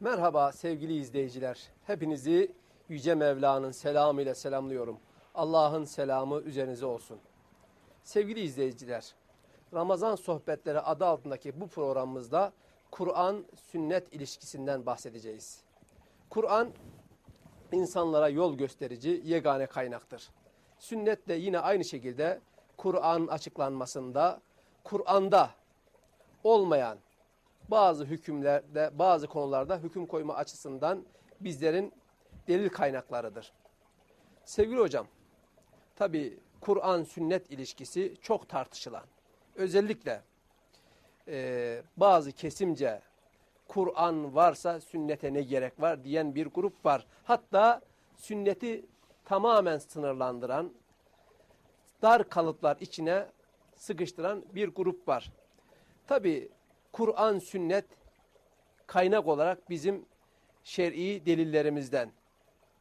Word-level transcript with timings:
Merhaba 0.00 0.52
sevgili 0.52 0.96
izleyiciler. 0.96 1.68
Hepinizi 1.86 2.52
Yüce 2.88 3.14
Mevla'nın 3.14 3.70
selamı 3.70 4.22
ile 4.22 4.34
selamlıyorum. 4.34 4.98
Allah'ın 5.34 5.84
selamı 5.84 6.40
üzerinize 6.40 6.86
olsun. 6.86 7.18
Sevgili 8.04 8.40
izleyiciler, 8.40 9.14
Ramazan 9.74 10.14
Sohbetleri 10.14 10.80
adı 10.80 11.06
altındaki 11.06 11.60
bu 11.60 11.68
programımızda 11.68 12.52
Kur'an 12.90 13.44
sünnet 13.54 14.14
ilişkisinden 14.14 14.86
bahsedeceğiz. 14.86 15.62
Kur'an 16.30 16.68
insanlara 17.72 18.28
yol 18.28 18.54
gösterici 18.54 19.22
yegane 19.24 19.66
kaynaktır. 19.66 20.28
Sünnet 20.78 21.28
de 21.28 21.34
yine 21.34 21.58
aynı 21.58 21.84
şekilde 21.84 22.40
Kur'an 22.76 23.26
açıklanmasında, 23.26 24.40
Kur'an'da 24.84 25.50
olmayan 26.44 26.98
bazı 27.68 28.04
hükümlerde, 28.04 28.90
bazı 28.94 29.26
konularda 29.26 29.78
hüküm 29.78 30.06
koyma 30.06 30.34
açısından 30.34 31.04
bizlerin 31.40 31.92
delil 32.48 32.68
kaynaklarıdır. 32.68 33.52
Sevgili 34.44 34.80
hocam, 34.80 35.06
tabi 35.96 36.38
Kur'an 36.60 37.02
sünnet 37.02 37.50
ilişkisi 37.50 38.14
çok 38.22 38.48
tartışılan. 38.48 39.04
Özellikle 39.54 40.22
e, 41.28 41.82
bazı 41.96 42.32
kesimce 42.32 43.00
Kur'an 43.68 44.34
varsa 44.34 44.80
sünnete 44.80 45.34
ne 45.34 45.42
gerek 45.42 45.80
var 45.80 46.04
diyen 46.04 46.34
bir 46.34 46.46
grup 46.46 46.84
var. 46.84 47.06
Hatta 47.24 47.80
sünneti 48.16 48.86
tamamen 49.24 49.78
sınırlandıran, 49.78 50.72
dar 52.02 52.28
kalıplar 52.28 52.76
içine 52.80 53.26
sıkıştıran 53.76 54.44
bir 54.54 54.68
grup 54.68 55.08
var. 55.08 55.32
Tabi 56.06 56.48
Kur'an, 56.94 57.38
sünnet 57.38 57.84
kaynak 58.86 59.26
olarak 59.26 59.70
bizim 59.70 60.06
şer'i 60.64 61.26
delillerimizden. 61.26 62.12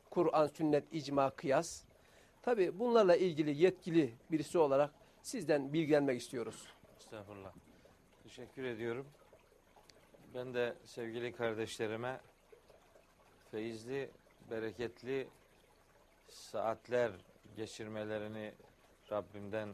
Kur'an, 0.09 0.47
sünnet, 0.47 0.93
icma, 0.93 1.29
kıyas. 1.29 1.83
Tabi 2.41 2.79
bunlarla 2.79 3.15
ilgili 3.15 3.63
yetkili 3.63 4.13
birisi 4.31 4.57
olarak 4.57 4.91
sizden 5.21 5.73
bilgilenmek 5.73 6.21
istiyoruz. 6.21 6.67
Estağfurullah. 6.99 7.51
Teşekkür 8.23 8.63
ediyorum. 8.63 9.07
Ben 10.35 10.53
de 10.53 10.73
sevgili 10.85 11.31
kardeşlerime 11.31 12.19
feyizli, 13.51 14.09
bereketli 14.49 15.27
saatler 16.29 17.11
geçirmelerini 17.55 18.53
Rabbimden 19.11 19.69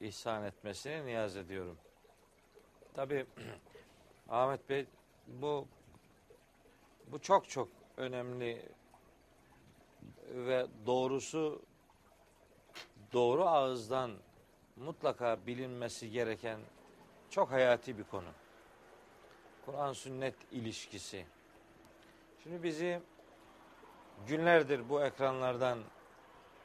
ihsan 0.00 0.44
etmesini 0.44 1.06
niyaz 1.06 1.36
ediyorum. 1.36 1.78
Tabi 2.94 3.26
Ahmet 4.28 4.68
Bey 4.68 4.86
bu 5.26 5.68
bu 7.06 7.18
çok 7.18 7.48
çok 7.48 7.68
önemli 7.96 8.68
ve 10.28 10.66
doğrusu 10.86 11.62
doğru 13.12 13.44
ağızdan 13.44 14.12
mutlaka 14.76 15.46
bilinmesi 15.46 16.10
gereken 16.10 16.60
çok 17.30 17.50
hayati 17.50 17.98
bir 17.98 18.04
konu. 18.04 18.28
Kur'an 19.66 19.92
sünnet 19.92 20.34
ilişkisi. 20.52 21.26
Şimdi 22.42 22.62
bizi 22.62 23.00
günlerdir 24.26 24.88
bu 24.88 25.04
ekranlardan 25.04 25.78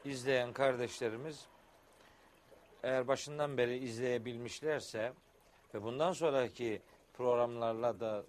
izleyen 0.06 0.54
kardeşlerimiz 0.54 1.46
eğer 2.84 3.08
başından 3.08 3.58
beri 3.58 3.78
izleyebilmişlerse 3.78 5.14
ve 5.74 5.84
bundan 5.84 6.14
sonraki 6.14 6.82
programlarla 7.14 8.00
da 8.00 8.24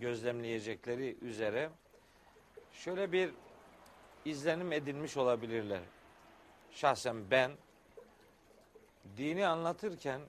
gözlemleyecekleri 0.00 1.16
üzere 1.20 1.70
şöyle 2.72 3.12
bir 3.12 3.30
izlenim 4.24 4.72
edinmiş 4.72 5.16
olabilirler. 5.16 5.80
Şahsen 6.70 7.30
ben 7.30 7.52
dini 9.16 9.46
anlatırken 9.46 10.20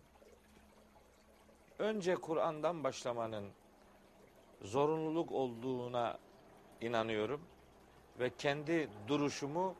önce 1.80 2.16
Kur'an'dan 2.16 2.84
başlamanın 2.84 3.50
zorunluluk 4.62 5.32
olduğuna 5.32 6.18
inanıyorum 6.82 7.42
ve 8.20 8.30
kendi 8.38 8.90
duruşumu 9.08 9.76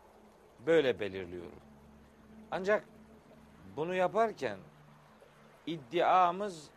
böyle 0.66 1.00
belirliyorum. 1.00 1.60
Ancak 2.52 2.86
bunu 3.76 3.96
yaparken 3.96 4.60
iddiamız 5.72 6.70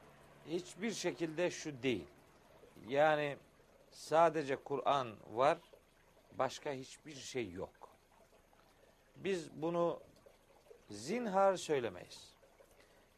hiçbir 0.48 0.90
şekilde 0.90 1.50
şu 1.50 1.82
değil. 1.82 2.06
Yani 2.88 3.36
sadece 3.90 4.56
Kur'an 4.56 5.16
var, 5.32 5.58
başka 6.32 6.72
hiçbir 6.72 7.14
şey 7.14 7.50
yok. 7.50 7.90
Biz 9.16 9.62
bunu 9.62 10.00
zinhar 10.90 11.56
söylemeyiz. 11.56 12.34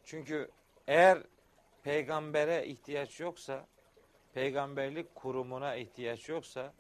Çünkü 0.05 0.51
eğer 0.87 1.23
peygambere 1.83 2.67
ihtiyaç 2.67 3.21
yoksa, 3.21 3.67
peygamberlik 4.35 5.15
kurumuna 5.15 5.77
ihtiyaç 5.77 6.29
yoksa, 6.29 6.75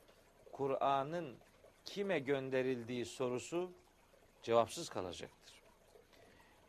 Kur'an'ın 0.53 1.37
kime 1.85 2.19
gönderildiği 2.19 3.05
sorusu 3.05 3.73
cevapsız 4.43 4.89
kalacaktır. 4.89 5.63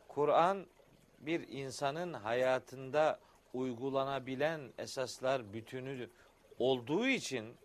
Kur'an 0.08 0.66
bir 1.18 1.48
insanın 1.48 2.12
hayatında 2.12 3.18
uygulanabilen 3.54 4.72
esaslar 4.78 5.52
bütünü 5.52 6.10
olduğu 6.58 7.06
için 7.06 7.56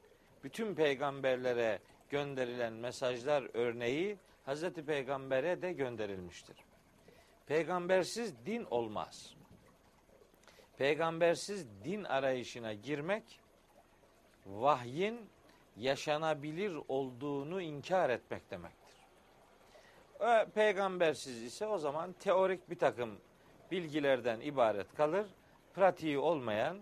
bütün 0.44 0.76
peygamberlere 0.76 1.80
gönderilen 2.10 2.74
mesajlar 2.74 3.50
örneği 3.54 4.18
Hazreti 4.46 4.86
Peygamber'e 4.86 5.62
de 5.62 5.74
gönderilmiştir. 5.74 6.58
Peygambersiz 7.48 8.46
din 8.46 8.68
olmaz. 8.72 9.36
Peygambersiz 10.78 11.68
din 11.84 12.04
arayışına 12.04 12.74
girmek 12.74 13.40
vahyin 14.46 15.30
yaşanabilir 15.78 16.80
olduğunu 16.88 17.62
inkar 17.62 18.10
etmek 18.10 18.52
demektir. 18.52 18.94
Peygambersiz 20.54 21.44
ise 21.44 21.68
o 21.68 21.78
zaman 21.78 22.14
teorik 22.14 22.70
bir 22.70 22.78
takım 22.78 23.18
bilgilerden 23.74 24.40
ibaret 24.40 24.96
kalır. 24.96 25.26
Pratiği 25.74 26.18
olmayan, 26.18 26.78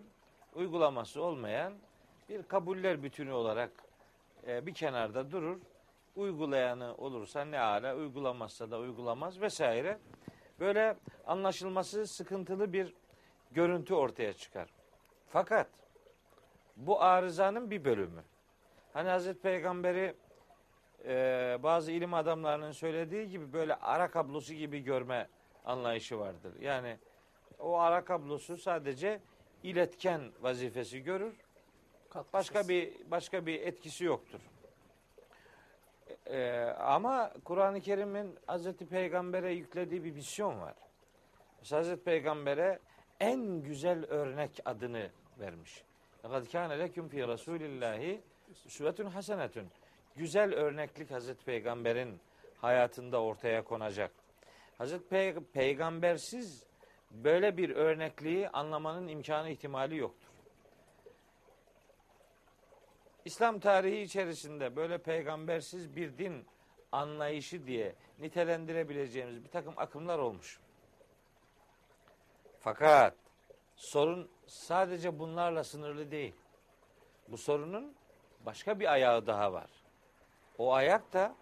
uygulaması 0.56 1.24
olmayan 1.24 1.74
bir 2.30 2.44
kabuller 2.44 3.04
bütünü 3.04 3.32
olarak 3.32 3.72
e, 4.48 4.66
bir 4.66 4.74
kenarda 4.74 5.32
durur. 5.32 5.58
Uygulayanı 6.16 6.96
olursa 6.96 7.46
ne 7.46 7.60
ala, 7.60 7.96
uygulamazsa 7.96 8.72
da 8.72 8.80
uygulamaz 8.80 9.42
vesaire. 9.42 9.98
Böyle 10.60 10.96
anlaşılması 11.28 12.08
sıkıntılı 12.08 12.74
bir 12.74 12.94
görüntü 13.52 13.94
ortaya 13.94 14.34
çıkar. 14.34 14.70
Fakat 15.30 15.68
bu 16.76 17.02
arızanın 17.02 17.72
bir 17.72 17.86
bölümü. 17.86 18.24
Hani 18.94 19.10
Hazreti 19.10 19.42
Peygamber'i 19.42 20.16
e, 21.06 21.58
bazı 21.64 21.92
ilim 21.92 22.14
adamlarının 22.14 22.72
söylediği 22.72 23.30
gibi 23.30 23.54
böyle 23.54 23.76
ara 23.76 24.12
kablosu 24.12 24.54
gibi 24.54 24.80
görme 24.80 25.28
anlayışı 25.65 26.19
vardır. 26.19 26.53
Yani 26.61 26.97
o 27.59 27.79
ara 27.79 28.05
kablosu 28.05 28.57
sadece 28.57 29.21
iletken 29.63 30.21
vazifesi 30.41 31.03
görür. 31.03 31.35
Başka 32.33 32.69
bir 32.69 33.11
başka 33.11 33.47
bir 33.47 33.61
etkisi 33.61 34.05
yoktur. 34.05 34.41
Ee, 36.27 36.75
ama 36.79 37.33
Kur'an-ı 37.45 37.81
Kerim'in 37.81 38.37
Hazreti 38.47 38.87
Peygamber'e 38.87 39.53
yüklediği 39.53 40.05
bir 40.05 40.13
misyon 40.13 40.61
var. 40.61 40.75
Mesela 41.59 41.81
Hazreti 41.81 42.05
Peygamber'e 42.05 42.79
en 43.21 43.63
güzel 43.63 44.05
örnek 44.05 44.61
adını 44.65 45.11
vermiş. 45.41 45.85
لَقَدْ 46.25 46.47
كَانَ 46.47 46.71
لَكُمْ 46.83 47.09
فِي 47.09 47.25
رَسُولِ 47.25 47.61
اللّٰهِ 47.61 48.19
üsvetun 48.67 49.07
hasenetun. 49.07 49.67
Güzel 50.17 50.55
örneklik 50.55 51.11
Hazreti 51.11 51.45
Peygamber'in 51.45 52.21
hayatında 52.61 53.23
ortaya 53.23 53.65
konacak. 53.65 54.11
Hazreti 54.82 55.08
Pey 55.08 55.34
Peygambersiz 55.34 56.64
böyle 57.12 57.58
bir 57.58 57.70
örnekliği 57.70 58.50
anlamanın 58.50 59.08
imkanı 59.08 59.50
ihtimali 59.50 59.98
yoktur. 59.98 60.28
İslam 63.26 63.60
tarihi 63.60 64.02
içerisinde 64.02 64.76
böyle 64.76 64.98
peygambersiz 64.98 65.96
bir 65.96 66.18
din 66.18 66.46
anlayışı 66.92 67.68
diye 67.68 67.96
nitelendirebileceğimiz 68.20 69.44
bir 69.44 69.50
takım 69.50 69.74
akımlar 69.78 70.20
olmuş. 70.20 70.60
Fakat 72.60 73.16
sorun 73.76 74.30
sadece 74.48 75.20
bunlarla 75.20 75.64
sınırlı 75.64 76.12
değil. 76.12 76.36
Bu 77.28 77.38
sorunun 77.38 77.96
başka 78.46 78.80
bir 78.80 78.92
ayağı 78.92 79.28
daha 79.28 79.54
var. 79.54 79.70
O 80.58 80.74
ayak 80.74 81.14
da 81.14 81.36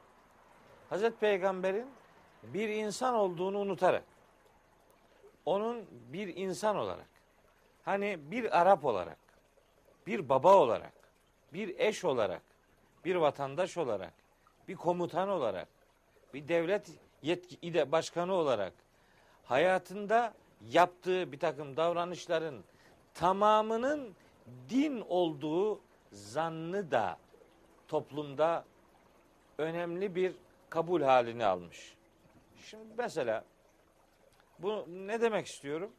Hazreti 0.89 1.19
Peygamber'in 1.19 1.98
bir 2.43 2.69
insan 2.69 3.13
olduğunu 3.13 3.59
unutarak 3.59 4.03
onun 5.45 5.85
bir 5.91 6.35
insan 6.35 6.75
olarak 6.75 7.09
hani 7.83 8.19
bir 8.31 8.61
Arap 8.61 8.85
olarak 8.85 9.17
bir 10.07 10.29
baba 10.29 10.55
olarak 10.55 10.99
bir 11.53 11.79
eş 11.79 12.05
olarak, 12.05 12.41
bir 13.05 13.15
vatandaş 13.15 13.77
olarak, 13.77 14.13
bir 14.67 14.75
komutan 14.75 15.29
olarak, 15.29 15.67
bir 16.33 16.47
devlet 16.47 16.91
yetki 17.21 17.91
başkanı 17.91 18.33
olarak 18.33 18.73
hayatında 19.43 20.33
yaptığı 20.69 21.31
bir 21.31 21.39
takım 21.39 21.77
davranışların 21.77 22.63
tamamının 23.13 24.15
din 24.69 25.01
olduğu 25.01 25.79
zannı 26.11 26.91
da 26.91 27.17
toplumda 27.87 28.65
önemli 29.57 30.15
bir 30.15 30.33
kabul 30.69 31.01
halini 31.01 31.45
almış. 31.45 31.98
Şimdi 32.63 32.93
mesela 32.97 33.45
bu 34.59 34.85
ne 34.87 35.21
demek 35.21 35.47
istiyorum? 35.47 35.93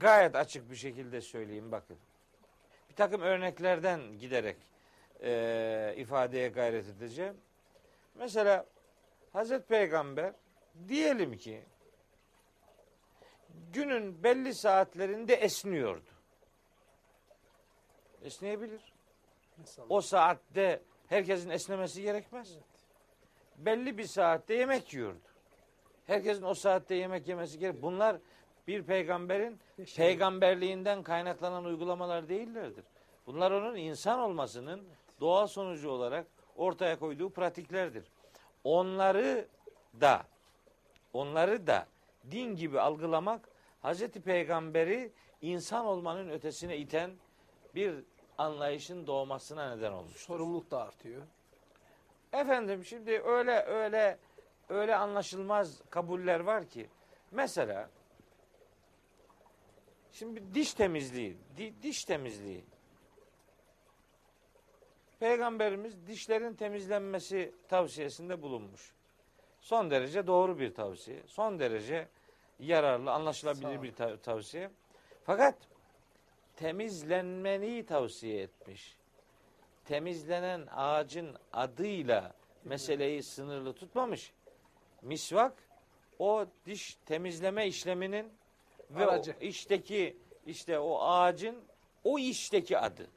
Gayet 0.00 0.36
açık 0.36 0.70
bir 0.70 0.76
şekilde 0.76 1.20
söyleyeyim 1.20 1.72
bakın. 1.72 1.98
Bir 2.90 2.94
takım 2.94 3.20
örneklerden 3.20 4.18
giderek 4.18 4.56
e, 5.22 5.94
ifadeye 5.96 6.48
gayret 6.48 6.88
edeceğim. 6.88 7.36
Mesela 8.14 8.66
Hazreti 9.32 9.66
Peygamber 9.66 10.32
diyelim 10.88 11.36
ki 11.36 11.64
günün 13.72 14.22
belli 14.22 14.54
saatlerinde 14.54 15.34
esniyordu. 15.34 16.10
Esneyebilir. 18.22 18.94
İnsan. 19.58 19.86
O 19.88 20.00
saatte 20.00 20.82
herkesin 21.08 21.50
esnemesi 21.50 22.02
gerekmez. 22.02 22.58
Belli 23.56 23.98
bir 23.98 24.06
saatte 24.06 24.54
yemek 24.54 24.94
yiyordu. 24.94 25.33
Herkesin 26.06 26.42
o 26.42 26.54
saatte 26.54 26.94
yemek 26.94 27.28
yemesi 27.28 27.58
gerek. 27.58 27.82
Bunlar 27.82 28.16
bir 28.66 28.82
peygamberin 28.82 29.60
peygamberliğinden 29.96 31.02
kaynaklanan 31.02 31.64
uygulamalar 31.64 32.28
değillerdir. 32.28 32.84
Bunlar 33.26 33.50
onun 33.50 33.76
insan 33.76 34.18
olmasının 34.18 34.84
doğal 35.20 35.46
sonucu 35.46 35.90
olarak 35.90 36.26
ortaya 36.56 36.98
koyduğu 36.98 37.30
pratiklerdir. 37.30 38.04
Onları 38.64 39.48
da 40.00 40.22
onları 41.12 41.66
da 41.66 41.86
din 42.30 42.56
gibi 42.56 42.80
algılamak 42.80 43.48
Hazreti 43.82 44.20
Peygamberi 44.20 45.12
insan 45.42 45.86
olmanın 45.86 46.28
ötesine 46.28 46.76
iten 46.76 47.10
bir 47.74 47.94
anlayışın 48.38 49.06
doğmasına 49.06 49.76
neden 49.76 49.92
olmuş. 49.92 50.16
Sorumluluk 50.16 50.70
da 50.70 50.82
artıyor. 50.82 51.22
Efendim 52.32 52.84
şimdi 52.84 53.20
öyle 53.20 53.62
öyle 53.62 54.18
öyle 54.68 54.96
anlaşılmaz 54.96 55.82
kabuller 55.90 56.40
var 56.40 56.68
ki 56.68 56.88
mesela 57.30 57.90
şimdi 60.12 60.54
diş 60.54 60.74
temizliği 60.74 61.38
di- 61.56 61.82
diş 61.82 62.04
temizliği 62.04 62.64
Peygamberimiz 65.20 66.06
dişlerin 66.06 66.54
temizlenmesi 66.54 67.54
tavsiyesinde 67.68 68.42
bulunmuş. 68.42 68.92
Son 69.60 69.90
derece 69.90 70.26
doğru 70.26 70.58
bir 70.58 70.74
tavsiye. 70.74 71.22
Son 71.26 71.58
derece 71.58 72.08
yararlı, 72.58 73.12
anlaşılabilir 73.12 73.82
bir 73.82 73.92
tav- 73.92 74.18
tavsiye. 74.20 74.70
Fakat 75.24 75.54
temizlenmeni 76.56 77.86
tavsiye 77.86 78.42
etmiş. 78.42 78.96
Temizlenen 79.84 80.66
ağacın 80.72 81.36
adıyla 81.52 82.34
meseleyi 82.64 83.22
sınırlı 83.22 83.72
tutmamış. 83.72 84.32
Misvak 85.04 85.52
o 86.18 86.46
diş 86.66 86.98
temizleme 87.06 87.66
işleminin 87.66 88.32
ve 88.90 89.06
Aracı. 89.06 89.34
o 89.40 89.44
işteki 89.44 90.16
işte 90.46 90.78
o 90.78 91.00
ağacın 91.02 91.56
o 92.04 92.18
işteki 92.18 92.78
adı. 92.78 93.10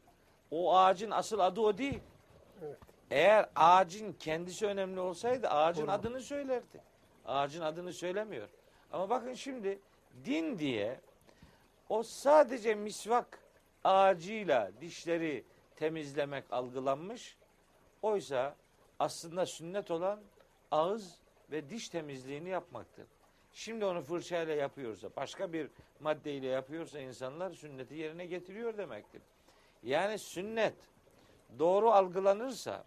O 0.51 0.75
ağacın 0.75 1.11
asıl 1.11 1.39
adı 1.39 1.61
o 1.61 1.77
değil. 1.77 1.99
Evet. 2.63 2.77
Eğer 3.11 3.49
ağacın 3.55 4.13
kendisi 4.13 4.65
önemli 4.65 4.99
olsaydı 4.99 5.49
ağacın 5.49 5.83
Doğru. 5.83 5.91
adını 5.91 6.21
söylerdi. 6.21 6.81
Ağacın 7.25 7.61
adını 7.61 7.93
söylemiyor. 7.93 8.49
Ama 8.91 9.09
bakın 9.09 9.33
şimdi 9.33 9.79
din 10.25 10.59
diye 10.59 10.99
o 11.89 12.03
sadece 12.03 12.75
misvak 12.75 13.39
ağacıyla 13.83 14.71
dişleri 14.81 15.43
temizlemek 15.75 16.43
algılanmış. 16.51 17.37
Oysa 18.01 18.55
aslında 18.99 19.45
sünnet 19.45 19.91
olan 19.91 20.19
ağız 20.71 21.17
ve 21.51 21.69
diş 21.69 21.89
temizliğini 21.89 22.49
yapmaktır. 22.49 23.07
Şimdi 23.53 23.85
onu 23.85 24.01
fırçayla 24.01 24.53
yapıyorsa, 24.53 25.09
başka 25.15 25.53
bir 25.53 25.69
maddeyle 25.99 26.47
yapıyorsa 26.47 26.99
insanlar 26.99 27.51
sünneti 27.51 27.95
yerine 27.95 28.25
getiriyor 28.25 28.77
demektir. 28.77 29.21
Yani 29.83 30.19
sünnet 30.19 30.75
doğru 31.59 31.91
algılanırsa 31.91 32.85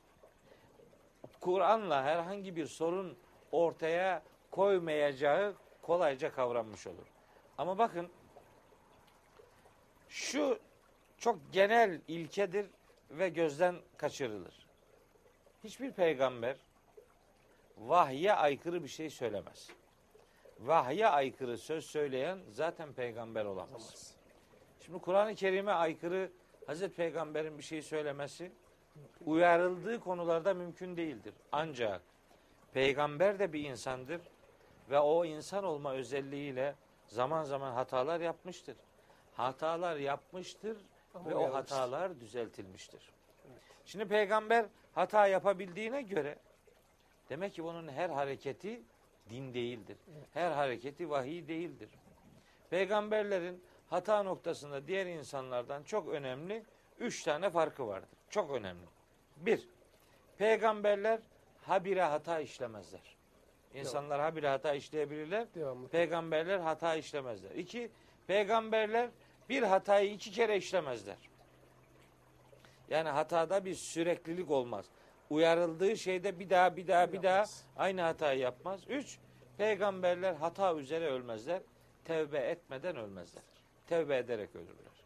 Kur'an'la 1.40 2.04
herhangi 2.04 2.56
bir 2.56 2.66
sorun 2.66 3.16
ortaya 3.52 4.22
koymayacağı 4.50 5.54
kolayca 5.82 6.32
kavranmış 6.32 6.86
olur. 6.86 7.06
Ama 7.58 7.78
bakın 7.78 8.08
şu 10.08 10.58
çok 11.18 11.38
genel 11.52 12.00
ilkedir 12.08 12.66
ve 13.10 13.28
gözden 13.28 13.76
kaçırılır. 13.96 14.66
Hiçbir 15.64 15.92
peygamber 15.92 16.56
vahye 17.80 18.32
aykırı 18.32 18.82
bir 18.82 18.88
şey 18.88 19.10
söylemez. 19.10 19.68
Vahye 20.58 21.08
aykırı 21.08 21.58
söz 21.58 21.84
söyleyen 21.84 22.38
zaten 22.50 22.92
peygamber 22.92 23.44
olamaz. 23.44 23.70
Olamaz. 23.70 24.14
Şimdi 24.80 24.98
Kur'an-ı 24.98 25.34
Kerim'e 25.34 25.72
aykırı 25.72 26.30
Hazreti 26.66 26.96
Peygamber'in 26.96 27.58
bir 27.58 27.62
şey 27.62 27.82
söylemesi 27.82 28.52
uyarıldığı 29.26 30.00
konularda 30.00 30.54
mümkün 30.54 30.96
değildir. 30.96 31.34
Ancak 31.52 32.02
peygamber 32.72 33.38
de 33.38 33.52
bir 33.52 33.64
insandır 33.64 34.20
ve 34.90 34.98
o 34.98 35.24
insan 35.24 35.64
olma 35.64 35.92
özelliğiyle 35.92 36.74
zaman 37.06 37.44
zaman 37.44 37.72
hatalar 37.72 38.20
yapmıştır. 38.20 38.76
Hatalar 39.34 39.96
yapmıştır 39.96 40.76
Ama 41.14 41.30
ve 41.30 41.34
o 41.34 41.54
hatalar 41.54 42.20
düzeltilmiştir. 42.20 43.10
Şimdi 43.84 44.08
peygamber 44.08 44.66
hata 44.94 45.26
yapabildiğine 45.26 46.02
göre 46.02 46.38
demek 47.30 47.54
ki 47.54 47.62
onun 47.62 47.88
her 47.88 48.10
hareketi 48.10 48.82
din 49.30 49.54
değildir. 49.54 49.96
Her 50.34 50.50
hareketi 50.50 51.10
vahiy 51.10 51.48
değildir. 51.48 51.90
Peygamberlerin 52.70 53.62
hata 53.90 54.22
noktasında 54.22 54.86
diğer 54.86 55.06
insanlardan 55.06 55.82
çok 55.82 56.08
önemli 56.08 56.64
üç 56.98 57.22
tane 57.22 57.50
farkı 57.50 57.86
vardır. 57.86 58.18
Çok 58.30 58.50
önemli. 58.50 58.86
Bir, 59.36 59.68
peygamberler 60.38 61.20
habire 61.62 62.02
hata 62.02 62.40
işlemezler. 62.40 63.16
İnsanlar 63.74 64.20
habire 64.20 64.48
hata 64.48 64.74
işleyebilirler. 64.74 65.46
Devamlı. 65.54 65.88
Peygamberler 65.88 66.58
hata 66.58 66.94
işlemezler. 66.94 67.50
İki, 67.50 67.90
peygamberler 68.26 69.10
bir 69.48 69.62
hatayı 69.62 70.12
iki 70.12 70.30
kere 70.30 70.56
işlemezler. 70.56 71.16
Yani 72.88 73.08
hatada 73.08 73.64
bir 73.64 73.74
süreklilik 73.74 74.50
olmaz. 74.50 74.86
Uyarıldığı 75.30 75.96
şeyde 75.96 76.38
bir 76.38 76.50
daha 76.50 76.76
bir 76.76 76.88
daha 76.88 77.12
bir 77.12 77.22
daha 77.22 77.44
aynı 77.76 78.00
hatayı 78.00 78.38
yapmaz. 78.40 78.80
Üç, 78.88 79.18
peygamberler 79.58 80.34
hata 80.34 80.74
üzere 80.74 81.06
ölmezler. 81.06 81.62
Tevbe 82.04 82.38
etmeden 82.38 82.96
ölmezler. 82.96 83.42
Tevbe 83.86 84.16
ederek 84.16 84.56
ölürler. 84.56 85.04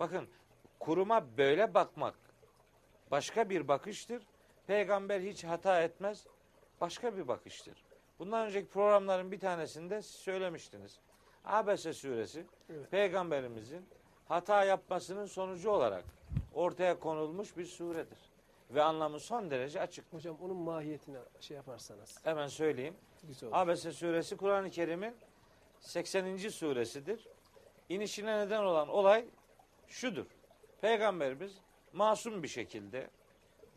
Bakın 0.00 0.28
kuruma 0.80 1.36
böyle 1.38 1.74
bakmak 1.74 2.14
başka 3.10 3.50
bir 3.50 3.68
bakıştır. 3.68 4.22
Peygamber 4.66 5.20
hiç 5.20 5.44
hata 5.44 5.82
etmez. 5.82 6.26
Başka 6.80 7.16
bir 7.16 7.28
bakıştır. 7.28 7.84
Bundan 8.18 8.46
önceki 8.46 8.68
programların 8.68 9.32
bir 9.32 9.40
tanesinde 9.40 10.02
siz 10.02 10.14
söylemiştiniz. 10.14 11.00
Abese 11.44 11.92
suresi 11.92 12.46
Evet. 12.70 12.90
peygamberimizin 12.90 13.86
hata 14.28 14.64
yapmasının 14.64 15.26
sonucu 15.26 15.70
olarak 15.70 16.04
ortaya 16.54 16.98
konulmuş 16.98 17.56
bir 17.56 17.64
suredir. 17.64 18.31
Ve 18.74 18.82
anlamı 18.82 19.20
son 19.20 19.50
derece 19.50 19.80
açık. 19.80 20.12
Hocam 20.12 20.36
onun 20.40 20.56
mahiyetini 20.56 21.18
şey 21.40 21.56
yaparsanız 21.56 22.18
Hemen 22.24 22.48
söyleyeyim. 22.48 22.94
Abese 23.52 23.92
suresi 23.92 24.36
Kur'an-ı 24.36 24.70
Kerim'in 24.70 25.14
80. 25.80 26.36
suresidir. 26.36 27.28
İnişine 27.88 28.38
neden 28.38 28.62
olan 28.62 28.88
olay 28.88 29.24
şudur. 29.88 30.26
Peygamberimiz 30.80 31.58
masum 31.92 32.42
bir 32.42 32.48
şekilde 32.48 33.10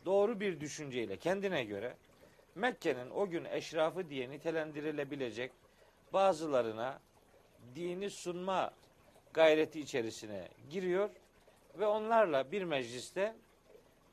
doğru 0.04 0.40
bir 0.40 0.60
düşünceyle 0.60 1.16
kendine 1.16 1.64
göre 1.64 1.96
Mekke'nin 2.54 3.10
o 3.10 3.28
gün 3.28 3.44
eşrafı 3.44 4.08
diye 4.08 4.30
nitelendirilebilecek 4.30 5.52
bazılarına 6.12 7.00
dini 7.74 8.10
sunma 8.10 8.74
gayreti 9.32 9.80
içerisine 9.80 10.48
giriyor 10.70 11.10
ve 11.78 11.86
onlarla 11.86 12.52
bir 12.52 12.62
mecliste 12.62 13.36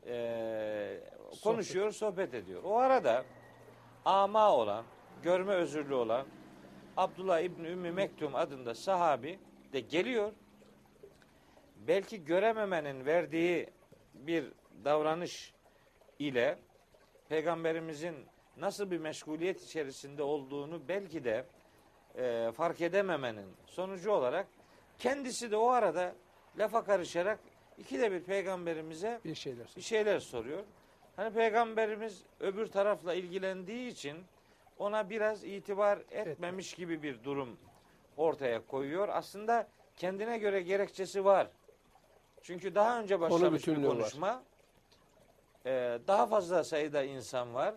eee, 0.08 1.04
konuşuyor, 1.44 1.92
sohbet 1.92 2.34
ediyor. 2.34 2.62
O 2.64 2.78
arada 2.78 3.26
ama 4.06 4.52
olan, 4.52 4.86
görme 5.24 5.54
özürlü 5.54 5.94
olan 5.94 6.26
Abdullah 6.98 7.40
İbni 7.40 7.68
Ümmü 7.68 7.92
Mektum 7.92 8.36
adında 8.36 8.76
sahabi 8.76 9.40
de 9.74 9.80
geliyor. 9.80 10.32
Belki 11.88 12.26
görememenin 12.26 13.06
verdiği 13.06 13.70
bir 14.14 14.52
davranış 14.86 15.54
ile 16.20 16.60
peygamberimizin 17.30 18.16
nasıl 18.58 18.92
bir 18.92 18.98
meşguliyet 18.98 19.64
içerisinde 19.64 20.24
olduğunu 20.24 20.88
belki 20.88 21.24
de 21.24 21.46
e, 22.16 22.52
fark 22.52 22.82
edememenin 22.82 23.54
sonucu 23.66 24.12
olarak 24.12 24.48
kendisi 24.98 25.52
de 25.52 25.58
o 25.58 25.68
arada 25.68 26.16
lafa 26.58 26.84
karışarak 26.84 27.40
ikide 27.78 28.12
bir 28.12 28.24
peygamberimize 28.24 29.20
Bir 29.26 29.36
şeyler. 29.36 29.68
bir 29.78 29.82
şeyler 29.82 30.20
soruyor. 30.20 30.64
Hani 31.16 31.34
peygamberimiz 31.34 32.24
öbür 32.40 32.68
tarafla 32.68 33.14
ilgilendiği 33.14 33.92
için 33.92 34.18
ona 34.80 35.10
biraz 35.10 35.44
itibar 35.44 36.00
etmemiş 36.12 36.74
gibi 36.74 37.04
bir 37.04 37.24
durum 37.24 37.58
ortaya 38.18 38.66
koyuyor. 38.66 39.10
Aslında 39.12 39.68
kendine 39.98 40.38
göre 40.38 40.62
gerekçesi 40.62 41.26
var. 41.26 41.48
Çünkü 42.42 42.76
daha 42.76 43.00
önce 43.00 43.20
başlamış 43.20 43.44
bir 43.68 43.72
bütünlüğü 43.72 43.88
var. 43.88 43.98
konuşma. 43.98 44.44
Ee, 45.66 46.00
daha 46.08 46.28
fazla 46.28 46.64
sayıda 46.64 47.04
insan 47.04 47.54
var. 47.54 47.76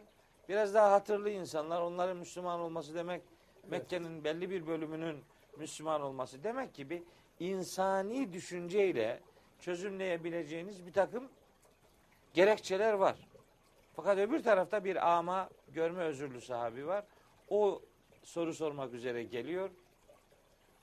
Biraz 0.49 0.75
daha 0.75 0.93
hatırlı 0.93 1.31
insanlar. 1.31 1.81
Onların 1.81 2.17
Müslüman 2.17 2.61
olması 2.61 2.95
demek 2.95 3.23
Mekke'nin 3.71 4.25
belli 4.25 4.51
bir 4.51 4.67
bölümünün 4.67 5.25
Müslüman 5.57 6.03
olması 6.03 6.45
demek 6.45 6.75
gibi 6.75 7.03
insani 7.41 8.33
düşünceyle 8.33 9.21
çözümleyebileceğiniz 9.61 10.87
bir 10.87 10.93
takım 10.93 11.29
gerekçeler 12.35 12.93
var. 12.93 13.17
Fakat 13.97 14.19
öbür 14.19 14.43
tarafta 14.43 14.85
bir 14.85 15.17
ama 15.17 15.49
görme 15.69 16.03
özürlü 16.03 16.41
sahabi 16.41 16.87
var. 16.87 17.05
O 17.49 17.83
soru 18.23 18.55
sormak 18.55 18.95
üzere 18.95 19.23
geliyor. 19.23 19.71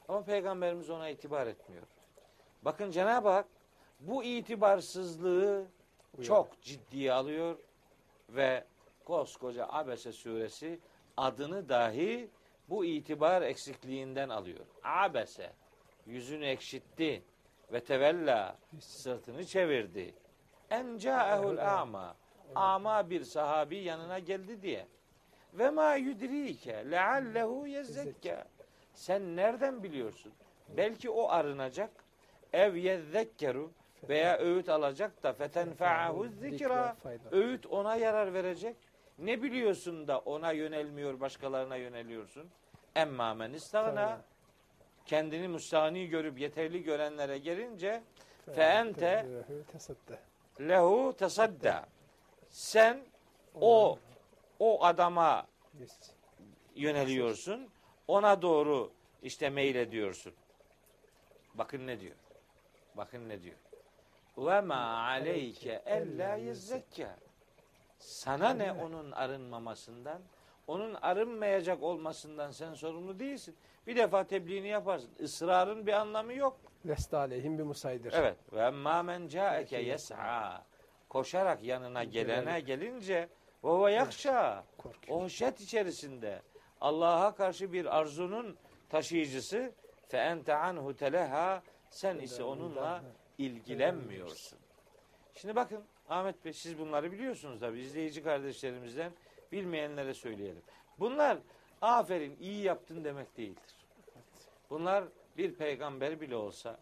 Ama 0.07 0.23
peygamberimiz 0.23 0.89
ona 0.89 1.09
itibar 1.09 1.47
etmiyor. 1.47 1.83
Bakın 2.61 2.91
Cenab-ı 2.91 3.29
Hak 3.29 3.45
bu 3.99 4.23
itibarsızlığı 4.23 5.65
Uyar. 6.17 6.27
çok 6.27 6.61
ciddiye 6.61 7.13
alıyor 7.13 7.57
ve 8.29 8.63
koskoca 9.05 9.67
Abese 9.69 10.11
suresi 10.11 10.79
adını 11.17 11.69
dahi 11.69 12.29
bu 12.69 12.85
itibar 12.85 13.41
eksikliğinden 13.41 14.29
alıyor. 14.29 14.65
Abese 14.83 15.53
yüzünü 16.05 16.45
ekşitti 16.45 17.23
ve 17.71 17.79
tevella 17.79 18.57
sırtını 18.79 19.45
çevirdi. 19.45 20.13
En 20.69 20.97
ca'ehul 20.97 21.57
ama 21.57 22.15
ama 22.55 23.09
bir 23.09 23.23
sahabi 23.23 23.77
yanına 23.77 24.19
geldi 24.19 24.61
diye. 24.61 24.87
Ve 25.53 25.69
ma 25.69 25.95
yudrike 25.95 26.91
leallehu 26.91 27.67
yezzekka. 27.67 28.45
Sen 28.93 29.35
nereden 29.35 29.83
biliyorsun? 29.83 30.33
Belki 30.77 31.09
o 31.09 31.29
arınacak. 31.29 31.89
Ev 32.53 32.75
yezzekkeru 32.75 33.71
veya 34.09 34.37
öğüt 34.37 34.69
alacak 34.69 35.23
da 35.23 35.33
fetenfa'ahu 35.33 36.27
zikra. 36.27 36.95
Öğüt 37.31 37.65
ona 37.65 37.95
yarar 37.95 38.33
verecek. 38.33 38.75
Ne 39.19 39.41
biliyorsun 39.43 40.07
da 40.07 40.19
ona 40.19 40.51
yönelmiyor, 40.51 41.19
başkalarına 41.19 41.75
yöneliyorsun? 41.75 42.49
Emma 42.95 43.33
men 43.33 43.53
istagna. 43.53 44.21
Kendini 45.05 45.47
müstahni 45.47 46.07
görüp 46.07 46.39
yeterli 46.39 46.83
görenlere 46.83 47.37
gelince 47.37 48.03
fe 48.55 48.63
ente 48.63 49.25
Tesadde. 49.71 50.19
lehu 50.59 51.13
tasadda. 51.17 51.85
Sen 52.49 53.05
o 53.61 53.99
o 54.59 54.83
adama 54.83 55.47
yöneliyorsun. 56.75 57.69
Ona 58.07 58.41
doğru 58.41 58.91
işte 59.23 59.49
meylediyorsun. 59.49 60.33
Bakın 61.53 61.87
ne 61.87 61.99
diyor. 61.99 62.15
Bakın 62.95 63.29
ne 63.29 63.41
diyor. 63.41 63.55
Ve 64.37 64.61
ma 64.61 64.75
aleyke 65.07 65.81
ella 65.85 66.35
yezzekka. 66.35 67.15
Sana 67.99 68.53
ne 68.53 68.71
onun 68.71 69.11
arınmamasından? 69.11 70.21
Onun 70.67 70.93
arınmayacak 70.93 71.83
olmasından 71.83 72.51
sen 72.51 72.73
sorumlu 72.73 73.19
değilsin. 73.19 73.55
Bir 73.87 73.95
defa 73.95 74.23
tebliğini 74.23 74.67
yaparsın. 74.67 75.09
Israrın 75.19 75.87
bir 75.87 75.93
anlamı 75.93 76.33
yok. 76.33 76.59
Leste 76.87 77.17
aleyhim 77.17 77.57
bir 77.57 77.63
musaydır. 77.63 78.13
Evet. 78.13 78.37
Ve 78.53 78.69
ma 78.69 79.03
men 79.03 79.27
caeke 79.27 79.77
yes'a. 79.77 80.63
Koşarak 81.09 81.63
yanına 81.63 82.03
gelene 82.03 82.59
gelince 82.59 83.29
ve 83.63 83.85
ve 83.85 83.91
yakşa. 83.91 84.63
O 85.09 85.29
şet 85.29 85.61
içerisinde 85.61 86.41
Allah'a 86.81 87.35
karşı 87.35 87.73
bir 87.73 87.97
arzunun 87.97 88.57
taşıyıcısı 88.89 89.71
fe 90.07 90.17
ente 90.17 90.55
anhu 90.55 90.95
teleha 90.95 91.63
sen 91.89 92.19
ise 92.19 92.43
onunla 92.43 93.03
ilgilenmiyorsun. 93.37 94.59
Şimdi 95.35 95.55
bakın 95.55 95.83
Ahmet 96.09 96.45
Bey 96.45 96.53
siz 96.53 96.79
bunları 96.79 97.11
biliyorsunuz 97.11 97.59
tabi 97.59 97.79
izleyici 97.79 98.23
kardeşlerimizden 98.23 99.11
bilmeyenlere 99.53 100.13
söyleyelim. 100.13 100.61
Bunlar 100.99 101.37
aferin 101.81 102.37
iyi 102.39 102.63
yaptın 102.63 103.03
demek 103.03 103.37
değildir. 103.37 103.75
Bunlar 104.69 105.03
bir 105.37 105.53
peygamber 105.53 106.21
bile 106.21 106.35
olsa 106.35 106.77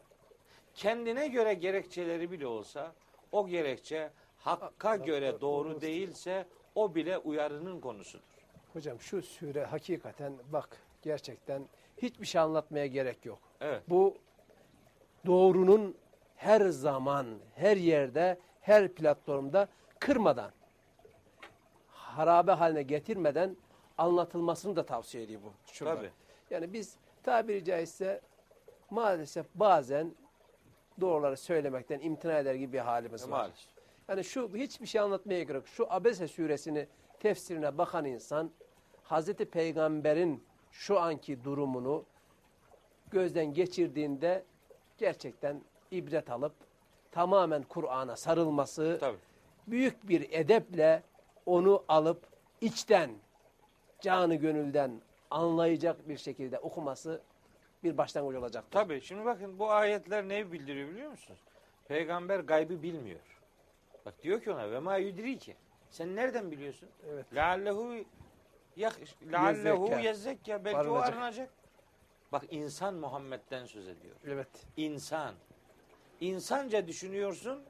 kendine 0.75 1.27
göre 1.27 1.53
gerekçeleri 1.53 2.31
bile 2.31 2.47
olsa 2.47 2.93
o 3.31 3.47
gerekçe 3.47 4.09
hakka 4.37 4.95
göre 4.95 5.41
doğru 5.41 5.81
değilse 5.81 6.45
o 6.75 6.95
bile 6.95 7.17
uyarının 7.17 7.81
konusudur. 7.81 8.23
Hocam 8.73 9.01
şu 9.01 9.21
sure 9.21 9.63
hakikaten 9.63 10.33
bak 10.51 10.77
gerçekten 11.01 11.67
hiçbir 11.97 12.25
şey 12.25 12.41
anlatmaya 12.41 12.87
gerek 12.87 13.25
yok. 13.25 13.39
Evet. 13.61 13.83
Bu 13.87 14.17
doğrunun 15.25 15.95
her 16.35 16.61
zaman, 16.61 17.27
her 17.55 17.77
yerde, 17.77 18.39
her 18.61 18.87
platformda 18.87 19.67
kırmadan, 19.99 20.51
harabe 22.15 22.51
haline 22.51 22.83
getirmeden 22.83 23.55
anlatılmasını 23.97 24.75
da 24.75 24.85
tavsiye 24.85 25.23
ediyor 25.23 25.41
bu. 25.45 25.71
Şurada. 25.73 25.95
Tabii. 25.95 26.09
Yani 26.49 26.73
biz 26.73 26.95
tabiri 27.23 27.63
caizse 27.65 28.21
maalesef 28.89 29.45
bazen 29.55 30.11
doğruları 31.01 31.37
söylemekten 31.37 31.99
imtina 31.99 32.37
eder 32.37 32.53
gibi 32.55 32.73
bir 32.73 32.79
halimiz 32.79 33.21
E, 33.21 33.25
var. 33.25 33.29
maalesef. 33.39 33.65
Yani 34.07 34.23
şu 34.23 34.49
hiçbir 34.55 34.85
şey 34.87 35.01
anlatmaya 35.01 35.43
gerek. 35.43 35.67
Şu 35.67 35.93
Abese 35.93 36.27
suresini 36.27 36.87
tefsirine 37.19 37.77
bakan 37.77 38.05
insan 38.05 38.51
Hazreti 39.03 39.45
Peygamber'in 39.45 40.43
şu 40.71 40.99
anki 40.99 41.43
durumunu 41.43 42.03
gözden 43.11 43.53
geçirdiğinde 43.53 44.43
gerçekten 44.97 45.61
ibret 45.91 46.29
alıp 46.29 46.53
tamamen 47.11 47.63
Kur'an'a 47.63 48.15
sarılması, 48.15 48.97
Tabii. 48.99 49.17
büyük 49.67 50.07
bir 50.09 50.27
edeple 50.31 51.03
onu 51.45 51.83
alıp 51.87 52.27
içten, 52.61 53.11
canı 54.01 54.35
gönülden 54.35 55.01
anlayacak 55.31 56.09
bir 56.09 56.17
şekilde 56.17 56.59
okuması 56.59 57.21
bir 57.83 57.97
başlangıç 57.97 58.35
olacaktır. 58.35 58.71
Tabii. 58.71 59.01
Şimdi 59.01 59.25
bakın 59.25 59.59
bu 59.59 59.71
ayetler 59.71 60.29
ne 60.29 60.51
bildiriyor 60.51 60.89
biliyor 60.89 61.11
musunuz? 61.11 61.39
Peygamber 61.87 62.39
gaybı 62.39 62.83
bilmiyor. 62.83 63.19
Bak 64.05 64.23
diyor 64.23 64.41
ki 64.41 64.51
ona 64.51 64.71
ve 64.71 64.79
ma 64.79 64.97
yudriki. 64.97 65.55
Sen 65.89 66.15
nereden 66.15 66.51
biliyorsun? 66.51 66.89
Evet. 67.09 67.35
Leallehu 67.35 67.95
leallehu 69.31 69.99
yezzekka 69.99 70.65
belki 70.65 70.77
o 70.77 70.79
Arınacak. 70.79 71.13
arınacak. 71.13 71.49
Bak 72.31 72.43
insan 72.51 72.93
Muhammed'den 72.93 73.65
söz 73.65 73.87
ediyor. 73.87 74.15
Evet. 74.27 74.47
İnsan. 74.77 75.35
İnsanca 76.21 76.87
düşünüyorsun. 76.87 77.63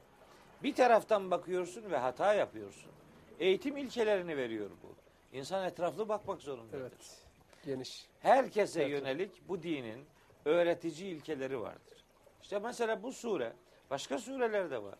Bir 0.62 0.74
taraftan 0.74 1.30
bakıyorsun 1.30 1.90
ve 1.90 1.96
hata 1.96 2.34
yapıyorsun. 2.34 2.92
Eğitim 3.42 3.76
ilkelerini 3.76 4.36
veriyor 4.36 4.70
bu. 4.82 4.94
İnsan 5.36 5.64
etraflı 5.64 6.08
bakmak 6.08 6.42
zorundadır. 6.42 6.80
Evet. 6.80 7.16
Geniş. 7.66 8.06
Herkese 8.20 8.82
Evet. 8.82 8.90
yönelik 8.92 9.48
bu 9.48 9.62
dinin 9.62 10.04
öğretici 10.44 11.08
ilkeleri 11.10 11.60
vardır. 11.60 12.04
İşte 12.42 12.58
mesela 12.58 13.02
bu 13.02 13.12
sure, 13.12 13.52
başka 13.90 14.18
sureler 14.18 14.70
de 14.70 14.82
var. 14.82 14.94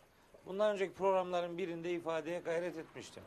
Bundan 0.45 0.73
önceki 0.73 0.93
programların 0.93 1.57
birinde 1.57 1.91
ifadeye 1.91 2.39
gayret 2.39 2.77
etmiştim. 2.77 3.23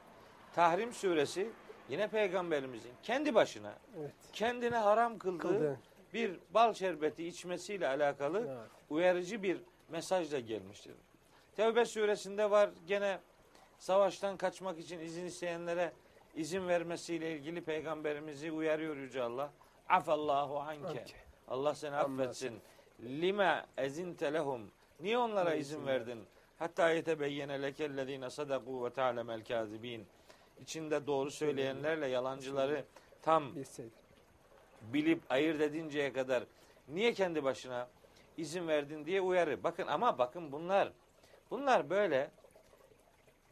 Tahrim 0.54 0.92
suresi 0.92 1.50
yine 1.88 2.08
peygamberimizin 2.08 2.92
kendi 3.02 3.34
başına 3.34 3.74
Evet. 4.00 4.12
kendine 4.32 4.76
haram 4.76 5.18
kıldığı 5.18 5.38
Kıldı. 5.42 5.80
bir 6.14 6.38
bal 6.54 6.74
şerbeti 6.74 7.26
içmesiyle 7.26 7.88
alakalı 7.88 8.38
Evet. 8.48 8.70
uyarıcı 8.90 9.42
bir 9.42 9.60
mesajla 9.88 10.40
gelmiştir. 10.40 10.94
Tevbe 11.56 11.84
suresinde 11.84 12.50
var 12.50 12.70
gene 12.86 13.18
savaştan 13.78 14.36
kaçmak 14.36 14.78
için 14.78 15.00
izin 15.00 15.24
isteyenlere 15.24 15.92
izin 16.34 16.68
vermesiyle 16.68 17.32
ilgili 17.32 17.60
peygamberimizi 17.60 18.52
uyarıyor 18.52 18.96
Yüce 18.96 19.22
Allah. 19.22 19.50
Afallahu 19.88 20.58
anke. 20.60 21.04
Allah 21.48 21.74
seni 21.74 21.96
affetsin. 21.96 22.60
Lima 23.00 23.66
ezinte 23.78 24.32
lehum. 24.32 24.70
Niye 25.00 25.18
onlara 25.18 25.54
izin 25.54 25.86
verdin? 25.86 26.24
Hatta 26.58 26.90
yetebeyyene 26.90 27.62
lekellezine 27.62 28.30
sadaku 28.30 28.84
ve 28.84 28.90
ta'lemel 28.90 29.44
kazibin. 29.44 30.06
İçinde 30.62 31.06
doğru 31.06 31.30
söyleyenlerle 31.30 32.06
yalancıları 32.06 32.84
tam 33.22 33.44
bilip 34.82 35.22
ayırt 35.30 35.60
edinceye 35.60 36.12
kadar 36.12 36.44
niye 36.88 37.12
kendi 37.12 37.44
başına 37.44 37.88
izin 38.36 38.68
verdin 38.68 39.04
diye 39.06 39.20
uyarı. 39.20 39.64
Bakın 39.64 39.86
ama 39.86 40.18
bakın 40.18 40.52
bunlar 40.52 40.92
bunlar 41.50 41.90
böyle 41.90 42.30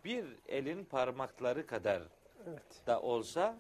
bir 0.05 0.25
elin 0.49 0.85
parmakları 0.85 1.67
kadar 1.67 2.03
Evet. 2.51 2.63
da 2.87 3.01
olsa 3.01 3.57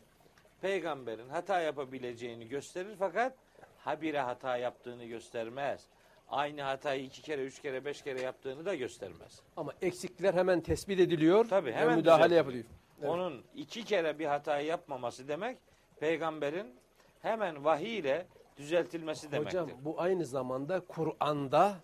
peygamberin 0.60 1.28
hata 1.28 1.60
yapabileceğini 1.60 2.48
gösterir 2.48 2.96
fakat 2.98 3.32
habire 3.78 4.20
hata 4.20 4.56
yaptığını 4.56 5.04
göstermez. 5.04 5.84
Aynı 6.28 6.62
hatayı 6.62 7.04
iki 7.04 7.22
kere, 7.22 7.44
üç 7.44 7.62
kere, 7.62 7.84
beş 7.84 8.02
kere 8.02 8.20
yaptığını 8.20 8.64
da 8.66 8.74
göstermez. 8.74 9.40
Ama 9.56 9.72
eksikler 9.82 10.34
hemen 10.34 10.60
tespit 10.60 11.00
ediliyor 11.00 11.48
Tabii, 11.48 11.66
ve 11.70 11.72
hemen 11.74 11.96
müdahale 11.98 12.24
düzeltiliyor. 12.24 12.38
yapılıyor. 12.44 12.64
Evet. 13.00 13.10
Onun 13.10 13.42
iki 13.54 13.84
kere 13.84 14.18
bir 14.18 14.26
hatayı 14.26 14.66
yapmaması 14.66 15.28
demek 15.28 15.58
peygamberin 16.00 16.74
hemen 17.22 17.64
vahiy 17.64 17.98
ile 17.98 18.26
düzeltilmesi 18.56 19.32
demektir. 19.32 19.58
Hocam 19.60 19.78
bu 19.84 20.00
aynı 20.00 20.24
zamanda 20.24 20.80
Kur'an'da 20.80 21.74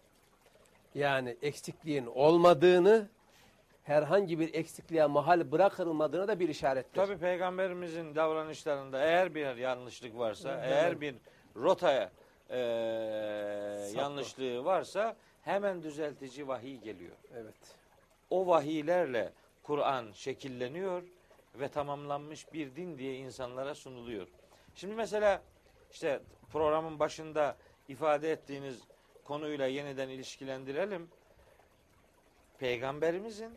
yani 0.94 1.36
eksikliğin 1.42 2.06
olmadığını 2.06 3.08
herhangi 3.90 4.38
bir 4.38 4.54
eksikliğe 4.54 5.06
mahal 5.06 5.52
bırakılmadığına 5.52 6.28
da 6.28 6.40
bir 6.40 6.49
işarettir. 6.49 6.94
Tabi 6.94 7.18
peygamberimizin 7.18 8.14
davranışlarında 8.14 9.02
eğer 9.02 9.35
bir 9.35 9.56
yanlışlık 9.56 10.18
varsa, 10.18 10.50
Evet. 10.52 10.73
eğer 10.73 11.00
bir 11.00 11.14
rotaya 11.56 12.11
e, 12.50 12.59
yanlışlığı 13.97 14.64
varsa 14.64 15.16
hemen 15.42 15.82
düzeltici 15.82 16.49
vahiy 16.49 16.76
geliyor. 16.76 17.16
Evet. 17.35 17.54
O 18.30 18.47
vahiylerle 18.47 19.32
Kur'an 19.62 20.12
şekilleniyor 20.12 21.02
ve 21.54 21.68
tamamlanmış 21.68 22.52
bir 22.52 22.76
din 22.76 22.99
diye 22.99 23.14
insanlara 23.16 23.75
sunuluyor. 23.75 24.26
Şimdi 24.75 24.94
mesela 24.94 25.42
işte 25.92 26.20
programın 26.52 26.99
başında 26.99 27.56
ifade 27.88 28.32
ettiğiniz 28.32 28.80
konuyla 29.25 29.66
yeniden 29.66 30.09
ilişkilendirelim. 30.09 31.09
Peygamberimizin 32.59 33.50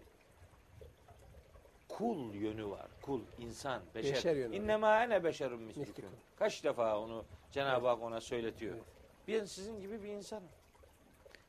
kul 1.97 2.33
yönü 2.33 2.69
var. 2.69 2.87
Kul, 3.01 3.21
insan, 3.39 3.81
beşer. 3.95 4.15
Beşer 4.15 4.35
yönü. 4.35 4.55
İnnemâ 4.55 5.03
ene 5.03 5.23
beşerun 5.23 5.61
mislikum. 5.61 6.09
Kaç 6.35 6.63
defa 6.63 6.99
onu 6.99 7.25
Cenab-ı 7.51 7.87
Hak 7.87 8.01
ona 8.01 8.21
söyletiyor. 8.21 8.75
Evet. 8.75 8.85
Ben 9.27 9.45
sizin 9.45 9.81
gibi 9.81 10.03
bir 10.03 10.09
insanım. 10.09 10.49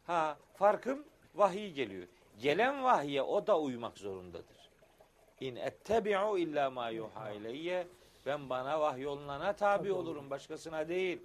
Ha 0.07 0.37
farkım 0.55 1.05
vahiy 1.35 1.73
geliyor. 1.73 2.07
Gelen 2.39 2.85
vahye 2.85 3.23
o 3.23 3.47
da 3.47 3.61
uymak 3.61 3.99
zorundadır. 3.99 4.71
İn 5.41 5.57
ettebi'u 5.57 6.39
illa 6.39 6.71
ma 6.71 6.89
yuha 6.89 7.31
ileyye. 7.31 7.87
Ben 8.27 8.51
bana 8.51 8.81
vahyolunana 8.81 9.53
tabi 9.53 9.93
olurum. 9.93 10.31
Başkasına 10.31 10.89
değil. 10.89 11.23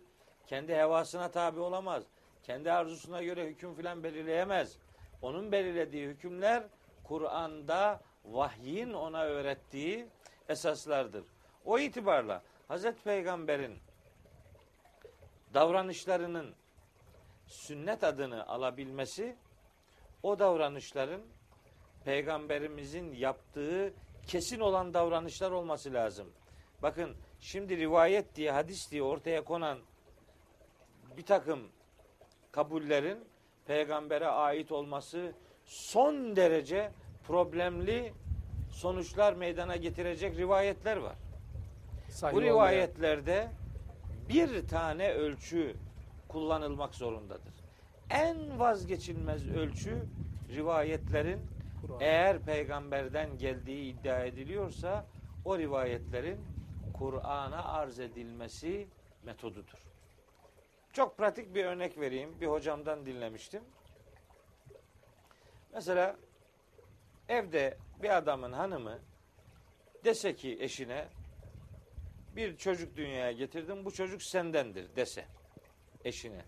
Kendi 0.48 0.76
hevasına 0.76 1.32
tabi 1.32 1.60
olamaz. 1.60 2.04
Kendi 2.44 2.72
arzusuna 2.72 3.24
göre 3.24 3.46
hüküm 3.46 3.76
filan 3.76 4.04
belirleyemez. 4.04 4.78
Onun 5.22 5.52
belirlediği 5.52 6.08
hükümler 6.08 6.64
Kur'an'da 7.04 8.00
vahyin 8.32 8.94
ona 8.94 9.24
öğrettiği 9.24 10.08
esaslardır. 10.50 11.26
O 11.66 11.80
itibarla 11.80 12.44
Hazreti 12.68 13.04
Peygamber'in 13.04 13.78
davranışlarının 15.54 16.56
sünnet 17.48 18.04
adını 18.04 18.48
alabilmesi 18.48 19.36
o 20.24 20.40
davranışların 20.40 21.22
peygamberimizin 22.06 23.14
yaptığı 23.14 23.94
kesin 24.28 24.60
olan 24.60 24.94
davranışlar 24.94 25.52
olması 25.52 25.94
lazım. 25.94 26.34
Bakın 26.82 27.16
şimdi 27.40 27.78
rivayet 27.78 28.36
diye 28.36 28.52
hadis 28.52 28.92
diye 28.92 29.04
ortaya 29.04 29.44
konan 29.44 29.80
bir 31.18 31.26
takım 31.26 31.60
kabullerin 32.52 33.26
peygambere 33.66 34.28
ait 34.28 34.72
olması 34.72 35.34
son 35.66 36.36
derece 36.36 36.92
problemli 37.34 38.14
sonuçlar 38.70 39.34
meydana 39.34 39.76
getirecek 39.76 40.38
rivayetler 40.38 40.98
var. 40.98 41.16
Sahih 42.10 42.34
Bu 42.34 42.38
olmayan- 42.38 42.54
rivayetlerde 42.54 43.50
bir 44.30 44.68
tane 44.68 45.12
ölçü 45.12 45.76
kullanılmak 46.28 46.96
zorundadır. 46.96 47.54
En 48.10 48.60
vazgeçilmez 48.60 49.48
ölçü 49.48 50.06
rivayetlerin 50.56 51.40
eğer 52.00 52.40
peygamberden 52.40 53.38
geldiği 53.38 53.94
iddia 53.94 54.20
ediliyorsa 54.26 55.06
o 55.46 55.58
rivayetlerin 55.58 56.40
Kur'an'a 56.94 57.64
arz 57.64 58.00
edilmesi 58.00 58.88
metodudur. 59.24 59.78
Çok 60.94 61.18
pratik 61.18 61.56
bir 61.56 61.66
örnek 61.66 62.00
vereyim. 62.00 62.30
Bir 62.42 62.48
hocamdan 62.48 63.06
dinlemiştim. 63.06 63.62
Mesela 65.74 66.16
evde 67.30 67.78
bir 68.04 68.18
adamın 68.18 68.52
hanımı 68.52 69.00
dese 70.04 70.36
ki 70.36 70.58
eşine 70.60 71.08
bir 72.36 72.58
çocuk 72.58 72.96
dünyaya 72.96 73.32
getirdim 73.32 73.86
bu 73.86 73.92
çocuk 73.92 74.22
sendendir 74.24 74.96
dese 74.96 75.26
eşine. 76.06 76.42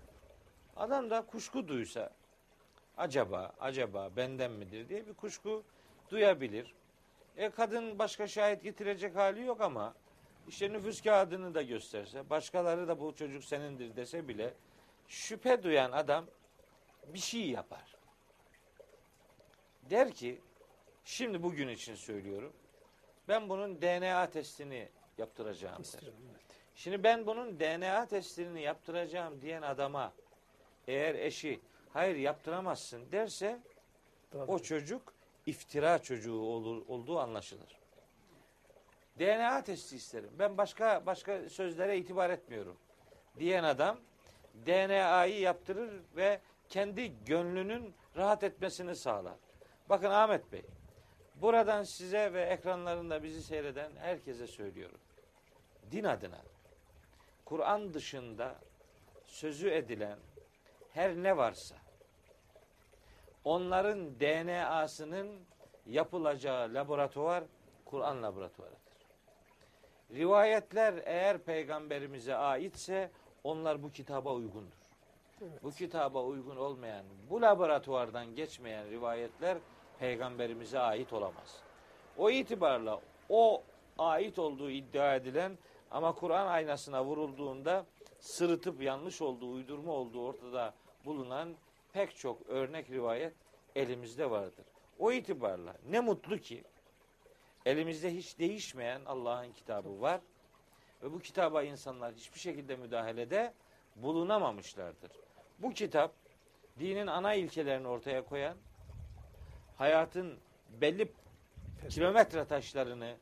Adam 0.75 1.09
da 1.09 1.25
kuşku 1.25 1.67
duysa 1.67 2.09
acaba 2.97 3.53
acaba 3.59 4.09
benden 4.15 4.51
midir 4.51 4.89
diye 4.89 5.07
bir 5.07 5.13
kuşku 5.13 5.63
duyabilir. 6.09 6.73
E 7.37 7.49
kadın 7.49 7.99
başka 7.99 8.27
şahit 8.27 8.63
getirecek 8.63 9.15
hali 9.15 9.45
yok 9.45 9.61
ama 9.61 9.93
işte 10.47 10.73
nüfus 10.73 11.01
kağıdını 11.01 11.53
da 11.53 11.61
gösterse 11.61 12.29
başkaları 12.29 12.87
da 12.87 12.99
bu 12.99 13.15
çocuk 13.15 13.43
senindir 13.43 13.95
dese 13.95 14.27
bile 14.27 14.53
şüphe 15.07 15.63
duyan 15.63 15.91
adam 15.91 16.25
bir 17.07 17.19
şey 17.19 17.49
yapar. 17.49 17.95
Der 19.89 20.11
ki 20.11 20.41
şimdi 21.05 21.43
bugün 21.43 21.67
için 21.67 21.95
söylüyorum 21.95 22.53
ben 23.27 23.49
bunun 23.49 23.81
DNA 23.81 24.29
testini 24.29 24.89
yaptıracağım. 25.17 25.81
İstiyorum, 25.81 26.19
evet. 26.31 26.41
Şimdi 26.75 27.03
ben 27.03 27.25
bunun 27.25 27.59
DNA 27.59 28.05
testini 28.05 28.61
yaptıracağım 28.61 29.41
diyen 29.41 29.61
adama 29.61 30.13
eğer 30.87 31.15
eşi 31.15 31.59
hayır 31.93 32.15
yaptıramazsın 32.15 33.11
derse 33.11 33.59
Tabii. 34.31 34.51
o 34.51 34.59
çocuk 34.59 35.13
iftira 35.45 35.99
çocuğu 35.99 36.39
olur, 36.39 36.87
olduğu 36.87 37.19
anlaşılır. 37.19 37.79
DNA 39.19 39.63
testi 39.63 39.95
isterim. 39.95 40.29
Ben 40.39 40.57
başka 40.57 41.05
başka 41.05 41.49
sözlere 41.49 41.97
itibar 41.97 42.29
etmiyorum. 42.29 42.77
Diyen 43.39 43.63
adam 43.63 43.99
DNA'yı 44.65 45.39
yaptırır 45.39 46.01
ve 46.15 46.39
kendi 46.69 47.25
gönlünün 47.25 47.93
rahat 48.17 48.43
etmesini 48.43 48.95
sağlar. 48.95 49.35
Bakın 49.89 50.09
Ahmet 50.09 50.51
Bey, 50.51 50.61
buradan 51.41 51.83
size 51.83 52.33
ve 52.33 52.41
ekranlarında 52.41 53.23
bizi 53.23 53.43
seyreden 53.43 53.91
herkese 53.95 54.47
söylüyorum. 54.47 54.99
Din 55.91 56.03
adına 56.03 56.41
Kur'an 57.45 57.93
dışında 57.93 58.55
sözü 59.25 59.69
edilen 59.69 60.19
her 60.93 61.15
ne 61.15 61.37
varsa 61.37 61.75
onların 63.43 64.19
DNA'sının 64.19 65.39
yapılacağı 65.85 66.73
laboratuvar 66.73 67.43
Kur'an 67.85 68.23
laboratuvarıdır. 68.23 68.81
Rivayetler 70.11 71.01
eğer 71.05 71.37
peygamberimize 71.37 72.35
aitse 72.35 73.11
onlar 73.43 73.83
bu 73.83 73.91
kitaba 73.91 74.33
uygundur. 74.33 74.81
Bu 75.63 75.71
kitaba 75.71 76.23
uygun 76.23 76.55
olmayan, 76.55 77.05
bu 77.29 77.41
laboratuvardan 77.41 78.35
geçmeyen 78.35 78.89
rivayetler 78.89 79.57
peygamberimize 80.01 80.79
ait 80.79 81.13
olamaz. 81.13 81.59
O 82.17 82.29
itibarla 82.29 83.01
o 83.29 83.63
ait 83.97 84.39
olduğu 84.39 84.69
iddia 84.69 85.15
edilen 85.15 85.57
ama 85.91 86.15
Kur'an 86.15 86.47
aynasına 86.47 87.05
vurulduğunda 87.05 87.85
sırıtıp 88.19 88.81
yanlış 88.81 89.21
olduğu, 89.21 89.51
uydurma 89.51 89.91
olduğu 89.91 90.25
ortada 90.25 90.73
bulunan 91.05 91.55
pek 91.93 92.17
çok 92.17 92.49
örnek 92.49 92.89
rivayet 92.89 93.33
elimizde 93.75 94.29
vardır. 94.29 94.65
O 94.99 95.11
itibarla 95.11 95.73
ne 95.89 95.99
mutlu 95.99 96.37
ki 96.37 96.63
elimizde 97.65 98.13
hiç 98.13 98.39
değişmeyen 98.39 99.01
Allah'ın 99.05 99.51
kitabı 99.51 100.01
var 100.01 100.21
ve 101.03 101.13
bu 101.13 101.19
kitaba 101.19 101.63
insanlar 101.63 102.13
hiçbir 102.13 102.39
şekilde 102.39 102.75
müdahalede 102.75 103.53
bulunamamışlardır. 103.95 105.11
Bu 105.59 105.73
kitap 105.73 106.13
dinin 106.79 107.07
ana 107.07 107.33
ilkelerini 107.33 107.87
ortaya 107.87 108.25
koyan, 108.25 108.57
hayatın 109.77 110.37
belli 110.81 111.11
kilometre 111.89 112.45
taşlarını 112.45 113.15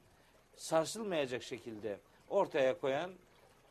sarsılmayacak 0.56 1.44
şekilde 1.44 2.00
ortaya 2.30 2.80
koyan 2.80 3.12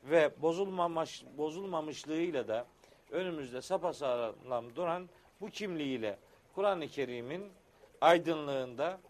ve 0.05 0.43
bozulmamış 0.43 1.25
bozulmamışlığıyla 1.37 2.49
da 2.49 2.67
önümüzde 3.11 3.63
sapasağlam 3.63 4.77
duran 4.77 5.09
bu 5.41 5.51
kimliğiyle 5.51 6.19
Kur'an-ı 6.55 6.89
Kerim'in 6.89 7.53
aydınlığında 8.01 9.01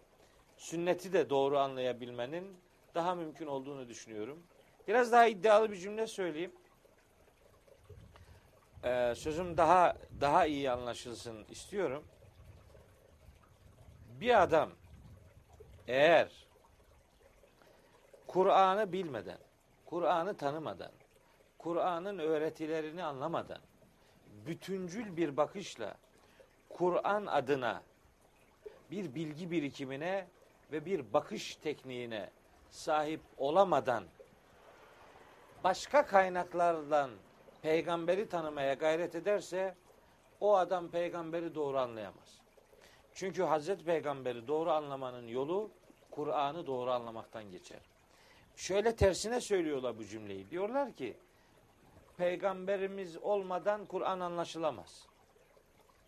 sünneti 0.57 1.13
de 1.13 1.31
doğru 1.31 1.59
anlayabilmenin 1.59 2.57
daha 2.95 3.15
mümkün 3.15 3.47
olduğunu 3.47 3.89
düşünüyorum. 3.89 4.43
Biraz 4.89 5.13
daha 5.13 5.27
iddialı 5.27 5.71
bir 5.71 5.77
cümle 5.77 6.07
söyleyeyim. 6.07 6.53
Ee, 8.85 9.15
sözüm 9.17 9.57
daha 9.57 9.97
daha 10.21 10.47
iyi 10.47 10.71
anlaşılsın 10.71 11.45
istiyorum. 11.51 12.05
Bir 14.21 14.43
adam 14.43 14.71
eğer 15.89 16.47
Kur'an'ı 18.27 18.93
bilmeden, 18.93 19.39
Kur'an'ı 19.87 20.37
tanımadan, 20.37 20.93
Kur'an'ın 21.59 22.19
öğretilerini 22.19 23.05
anlamadan, 23.05 23.61
bütüncül 24.47 25.17
bir 25.17 25.37
bakışla 25.37 25.95
Kur'an 26.69 27.27
adına 27.27 27.83
bir 28.91 29.15
bilgi 29.15 29.51
birikimine 29.51 30.27
ve 30.73 30.85
bir 30.85 31.13
bakış 31.13 31.57
tekniğine 31.57 32.31
sahip 32.71 33.21
olamadan 33.37 34.05
başka 35.65 36.07
kaynaklardan 36.07 37.11
peygamberi 37.63 38.29
tanımaya 38.29 38.75
gayret 38.75 39.15
ederse 39.15 39.75
o 40.41 40.57
adam 40.57 40.89
peygamberi 40.89 41.55
doğru 41.55 41.79
anlayamaz. 41.79 42.48
Çünkü 43.19 43.43
Hazreti 43.43 43.85
Peygamberi 43.85 44.47
doğru 44.49 44.71
anlamanın 44.71 45.29
yolu 45.29 45.71
Kur'an'ı 46.11 46.67
doğru 46.67 46.91
anlamaktan 46.91 47.51
geçer. 47.51 47.81
Şöyle 48.57 48.97
tersine 48.97 49.41
söylüyorlar 49.41 49.99
bu 49.99 50.05
cümleyi. 50.05 50.51
Diyorlar 50.51 50.93
ki 50.93 51.17
peygamberimiz 52.17 53.17
olmadan 53.17 53.87
Kur'an 53.87 54.21
anlaşılamaz. 54.21 55.07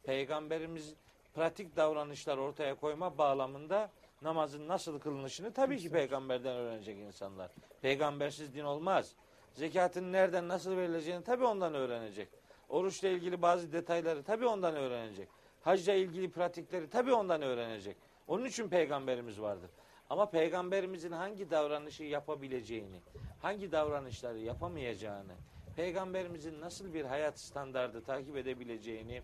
Peygamberimiz 0.03 0.95
pratik 1.35 1.77
davranışlar 1.77 2.39
ortaya 2.39 2.75
koyma 2.75 3.19
bağlamında 3.19 3.91
namazın 4.23 4.69
nasıl 4.69 4.99
kılınışını 4.99 5.53
tabii 5.53 5.79
ki 5.79 5.91
peygamberden 5.91 6.57
öğrenecek 6.57 6.99
insanlar. 6.99 7.51
Peygambersiz 7.83 8.55
din 8.55 8.65
olmaz. 8.65 9.15
Zekatın 9.55 10.13
nereden 10.13 10.49
nasıl 10.49 10.77
verileceğini 10.77 11.25
tabii 11.25 11.45
ondan 11.45 11.75
öğrenecek. 11.75 12.29
Oruçla 12.69 13.09
ilgili 13.09 13.43
bazı 13.43 13.73
detayları 13.73 14.23
tabii 14.23 14.47
ondan 14.47 14.77
öğrenecek. 14.77 15.29
Hacla 15.61 15.95
ilgili 15.95 16.31
pratikleri 16.31 16.91
tabii 16.91 17.13
ondan 17.13 17.43
öğrenecek. 17.43 17.97
Onun 18.29 18.45
için 18.45 18.69
peygamberimiz 18.69 19.41
vardır. 19.41 19.71
Ama 20.11 20.31
peygamberimizin 20.31 21.13
hangi 21.13 21.51
davranışı 21.51 22.05
yapabileceğini, 22.05 23.01
hangi 23.43 23.73
davranışları 23.73 24.39
yapamayacağını, 24.39 25.33
peygamberimizin 25.77 26.61
nasıl 26.61 26.95
bir 26.95 27.05
hayat 27.05 27.39
standardı 27.39 28.05
takip 28.05 28.37
edebileceğini 28.37 29.23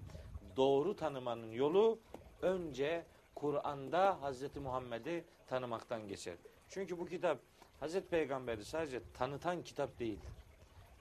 doğru 0.56 0.96
tanımanın 0.96 1.50
yolu 1.50 1.98
önce 2.42 3.04
Kur'an'da 3.34 4.18
Hz. 4.22 4.56
Muhammed'i 4.56 5.24
tanımaktan 5.46 6.08
geçer. 6.08 6.34
Çünkü 6.68 6.98
bu 6.98 7.06
kitap 7.06 7.38
Hz. 7.80 8.00
Peygamber'i 8.00 8.64
sadece 8.64 9.00
tanıtan 9.14 9.62
kitap 9.62 9.98
değildir. 9.98 10.30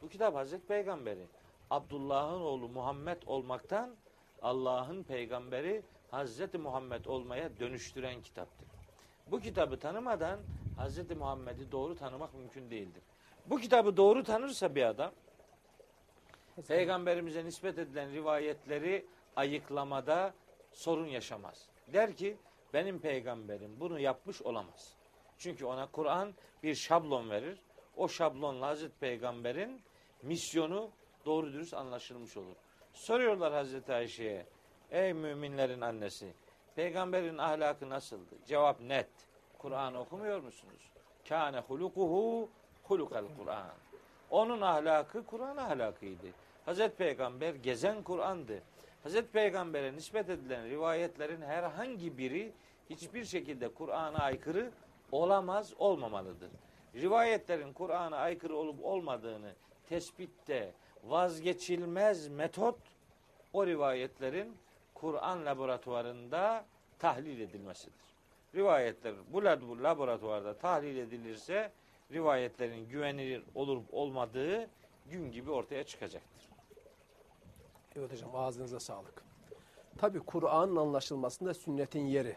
Bu 0.02 0.10
kitap 0.10 0.36
Hz. 0.36 0.60
Peygamber'i 0.68 1.28
Abdullah'ın 1.70 2.42
oğlu 2.42 2.70
Muhammed 2.70 3.22
olmaktan 3.26 3.96
Allah'ın 4.42 5.04
peygamberi 5.04 5.84
Hz. 6.12 6.54
Muhammed 6.54 7.06
olmaya 7.06 7.60
dönüştüren 7.60 8.22
kitaptır. 8.22 8.68
Bu 9.28 9.40
kitabı 9.40 9.80
tanımadan 9.80 10.40
Hz. 10.78 11.18
Muhammed'i 11.18 11.72
doğru 11.72 11.96
tanımak 11.96 12.34
mümkün 12.34 12.72
değildir. 12.72 13.04
Bu 13.46 13.58
kitabı 13.58 13.98
doğru 13.98 14.24
tanırsa 14.24 14.76
bir 14.76 14.84
adam 14.84 15.12
peygamberimize 16.68 17.46
nispet 17.46 17.78
edilen 17.78 18.12
rivayetleri 18.12 19.06
ayıklamada 19.36 20.34
sorun 20.72 21.08
yaşamaz. 21.08 21.70
Der 21.94 22.16
ki 22.16 22.38
benim 22.74 23.00
peygamberim 23.00 23.80
bunu 23.80 24.00
yapmış 24.00 24.42
olamaz. 24.42 24.96
Çünkü 25.38 25.66
ona 25.66 25.92
Kur'an 25.92 26.34
bir 26.64 26.76
şablon 26.76 27.30
verir. 27.30 27.60
O 27.96 28.08
şablonla 28.08 28.68
Hazreti 28.68 29.00
Peygamber'in 29.00 29.82
misyonu 30.22 30.92
doğru 31.26 31.54
dürüst 31.54 31.74
anlaşılmış 31.74 32.38
olur. 32.38 32.56
Soruyorlar 32.96 33.54
Hazreti 33.54 33.94
Ayşe'ye. 33.94 34.46
Ey 34.92 35.14
müminlerin 35.14 35.82
annesi. 35.82 36.34
Peygamberin 36.76 37.38
ahlakı 37.38 37.90
nasıldı? 37.90 38.36
Cevap 38.46 38.82
net. 38.82 39.10
Kur'an 39.58 39.96
okumuyor 39.96 40.40
musunuz? 40.40 40.92
Kâne 41.30 41.60
hulukuhu 41.60 42.50
hulukal 42.84 43.26
Kur'an. 43.38 43.72
Onun 44.30 44.62
ahlakı 44.62 45.26
Kur'an 45.26 45.58
ahlakıydı. 45.58 46.28
Hazreti 46.66 46.96
Peygamber 46.96 47.56
gezen 47.56 48.04
Kur'an'dı. 48.04 48.62
Hazreti 49.04 49.32
Peygamber'e 49.32 49.94
nispet 49.94 50.30
edilen 50.30 50.70
rivayetlerin 50.70 51.42
herhangi 51.42 52.18
biri 52.18 52.54
hiçbir 52.90 53.26
şekilde 53.26 53.74
Kur'an'a 53.74 54.18
aykırı 54.18 54.72
olamaz, 55.12 55.74
olmamalıdır. 55.78 56.50
Rivayetlerin 56.96 57.74
Kur'an'a 57.74 58.18
aykırı 58.18 58.56
olup 58.56 58.86
olmadığını 58.86 59.54
tespitte 59.90 60.74
vazgeçilmez 61.08 62.28
metot 62.28 62.76
o 63.54 63.68
rivayetlerin 63.68 64.58
Kur'an 64.94 65.46
laboratuvarında 65.46 66.66
tahlil 67.00 67.40
edilmesidir. 67.40 68.06
Rivayetler 68.56 69.16
bu 69.34 69.44
laboratuvarda 69.84 70.58
tahlil 70.58 70.98
edilirse 70.98 71.72
rivayetlerin 72.12 72.90
güvenilir 72.90 73.44
olup 73.56 73.94
olmadığı 73.94 74.70
gün 75.12 75.32
gibi 75.32 75.52
ortaya 75.52 75.84
çıkacaktır. 75.84 76.50
Evet 77.96 78.12
hocam 78.12 78.36
ağzınıza 78.36 78.80
sağlık. 78.80 79.24
Tabi 79.98 80.20
Kur'an'ın 80.20 80.76
anlaşılmasında 80.76 81.54
sünnetin 81.54 82.06
yeri. 82.06 82.36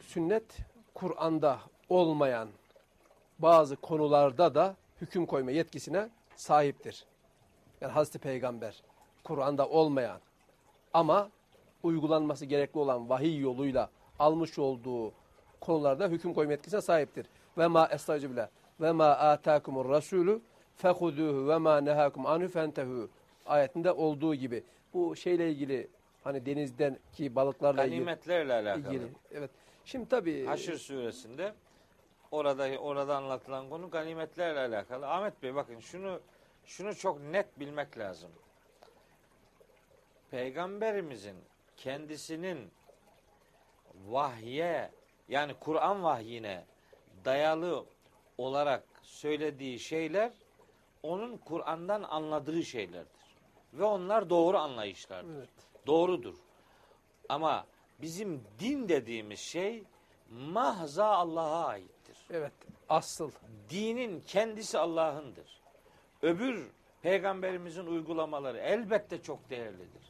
Sünnet 0.00 0.58
Kur'an'da 0.94 1.60
olmayan 1.88 2.48
bazı 3.38 3.76
konularda 3.76 4.54
da 4.54 4.76
hüküm 5.00 5.26
koyma 5.26 5.50
yetkisine 5.50 6.08
sahiptir. 6.36 7.04
Yani 7.80 7.92
Hazreti 7.92 8.18
Peygamber 8.18 8.82
Kur'an'da 9.24 9.68
olmayan 9.68 10.20
ama 10.94 11.30
uygulanması 11.82 12.44
gerekli 12.44 12.78
olan 12.78 13.08
vahiy 13.08 13.40
yoluyla 13.40 13.90
almış 14.18 14.58
olduğu 14.58 15.12
konularda 15.60 16.08
hüküm 16.08 16.34
koyma 16.34 16.52
yetkisine 16.52 16.80
sahiptir. 16.80 17.26
Ve 17.58 17.66
ma 17.66 17.86
estağfirullah 17.86 18.48
ve 18.80 18.92
ma 18.92 19.06
atakumur 19.06 19.88
rasulü 19.88 20.40
fehuduhu 20.76 21.48
ve 21.48 21.56
ma 21.56 21.80
nehakum 21.80 22.26
anhu 22.26 22.48
fentehu 22.48 23.08
ayetinde 23.46 23.92
olduğu 23.92 24.34
gibi. 24.34 24.64
Bu 24.94 25.16
şeyle 25.16 25.50
ilgili 25.50 25.88
hani 26.24 26.46
denizden 26.46 26.98
ki 27.12 27.36
balıklarla 27.36 27.84
ilgili. 27.84 27.98
Ganimetlerle 27.98 28.52
alakalı. 28.52 28.94
ilgili. 28.94 29.08
Evet. 29.32 29.50
Şimdi 29.84 30.08
tabii 30.08 30.46
Haşr 30.46 30.72
suresinde 30.72 31.52
orada 32.30 32.78
orada 32.78 33.16
anlatılan 33.16 33.68
konu 33.68 33.90
ganimetlerle 33.90 34.60
alakalı. 34.60 35.08
Ahmet 35.08 35.42
Bey 35.42 35.54
bakın 35.54 35.80
şunu 35.80 36.20
şunu 36.66 36.94
çok 36.94 37.20
net 37.20 37.60
bilmek 37.60 37.98
lazım. 37.98 38.30
Peygamberimizin 40.30 41.36
kendisinin 41.76 42.70
vahye 44.06 44.90
yani 45.28 45.54
Kur'an 45.60 46.02
vahyine 46.02 46.64
dayalı 47.24 47.84
olarak 48.38 48.84
söylediği 49.02 49.78
şeyler 49.78 50.32
onun 51.02 51.36
Kur'an'dan 51.36 52.02
anladığı 52.02 52.62
şeylerdir. 52.62 53.24
Ve 53.72 53.84
onlar 53.84 54.30
doğru 54.30 54.58
anlayışlardır. 54.58 55.36
Evet. 55.36 55.48
Doğrudur. 55.86 56.34
Ama 57.28 57.66
bizim 57.98 58.44
din 58.60 58.88
dediğimiz 58.88 59.40
şey 59.40 59.84
mahza 60.30 61.06
Allah'a 61.06 61.66
aittir. 61.66 62.16
Evet. 62.30 62.52
Asıl. 62.88 63.30
Dinin 63.70 64.20
kendisi 64.20 64.78
Allah'ındır. 64.78 65.63
Öbür 66.24 66.66
peygamberimizin 67.02 67.86
uygulamaları 67.86 68.58
elbette 68.58 69.22
çok 69.22 69.50
değerlidir. 69.50 70.02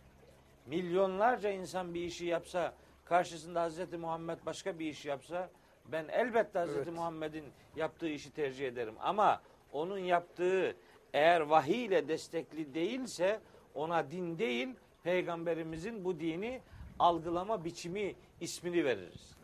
Milyonlarca 0.67 1.51
insan 1.51 1.95
bir 1.95 2.01
işi 2.01 2.27
yapsa, 2.27 2.75
karşısında 3.05 3.63
Hazreti 3.63 3.97
Muhammed 3.97 4.39
başka 4.47 4.79
bir 4.79 4.87
iş 4.87 5.05
yapsa, 5.05 5.51
ben 5.93 6.09
elbette 6.09 6.59
Hazreti 6.59 6.89
Evet. 6.89 6.99
Muhammed'in 6.99 7.45
yaptığı 7.77 8.09
işi 8.09 8.31
tercih 8.31 8.69
ederim. 8.69 8.95
Ama 9.01 9.43
onun 9.73 9.99
yaptığı 9.99 10.77
eğer 11.13 11.41
vahiy 11.41 11.85
ile 11.85 12.09
destekli 12.09 12.75
değilse 12.75 13.41
ona 13.75 14.11
din 14.11 14.39
değil, 14.39 14.69
peygamberimizin 15.03 16.05
bu 16.05 16.21
dini 16.21 16.61
algılama 16.99 17.65
biçimi 17.65 18.15
ismini 18.41 18.85
veririz. 18.85 19.37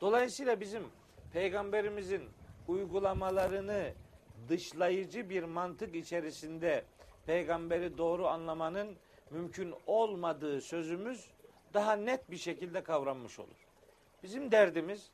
Dolayısıyla 0.00 0.60
bizim 0.60 0.82
peygamberimizin 1.32 2.22
uygulamalarını 2.68 3.92
dışlayıcı 4.48 5.30
bir 5.30 5.42
mantık 5.42 5.94
içerisinde 5.94 6.84
peygamberi 7.26 7.98
doğru 7.98 8.26
anlamanın 8.26 8.96
mümkün 9.30 9.74
olmadığı 9.86 10.60
sözümüz 10.60 11.30
daha 11.74 11.92
net 11.92 12.30
bir 12.30 12.36
şekilde 12.36 12.82
kavranmış 12.82 13.38
olur. 13.38 13.66
Bizim 14.22 14.50
derdimiz 14.52 15.10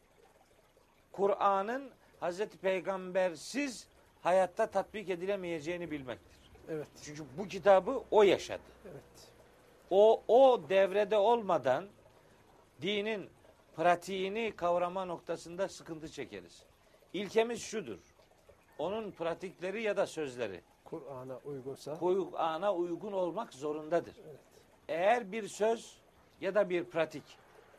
Kur'an'ın 1.12 1.90
Hazreti 2.20 2.58
Peygambersiz 2.58 3.88
hayatta 4.22 4.66
tatbik 4.66 5.10
edilemeyeceğini 5.10 5.90
bilmektir. 5.90 6.38
Evet. 6.68 6.86
Çünkü 7.02 7.24
bu 7.38 7.48
kitabı 7.48 8.02
o 8.10 8.22
yaşadı. 8.22 8.62
Evet. 8.84 9.32
O 9.90 10.22
o 10.28 10.62
devrede 10.68 11.16
olmadan 11.16 11.86
dinin 12.82 13.30
pratiğini 13.76 14.52
kavrama 14.56 15.04
noktasında 15.04 15.68
sıkıntı 15.68 16.08
çekeriz. 16.08 16.62
İlkemiz 17.12 17.62
şudur. 17.62 17.98
Onun 18.78 19.10
pratikleri 19.10 19.82
ya 19.82 19.96
da 19.96 20.06
sözleri 20.06 20.60
Kur'an'a 20.84 21.36
uygunsa. 21.44 21.98
Kur'an'a 21.98 22.74
uygun 22.74 23.12
olmak 23.12 23.52
zorundadır. 23.52 24.14
Evet. 24.26 24.40
Eğer 24.88 25.32
bir 25.32 25.48
söz 25.48 25.98
ya 26.40 26.54
da 26.54 26.70
bir 26.70 26.84
pratik 26.84 27.22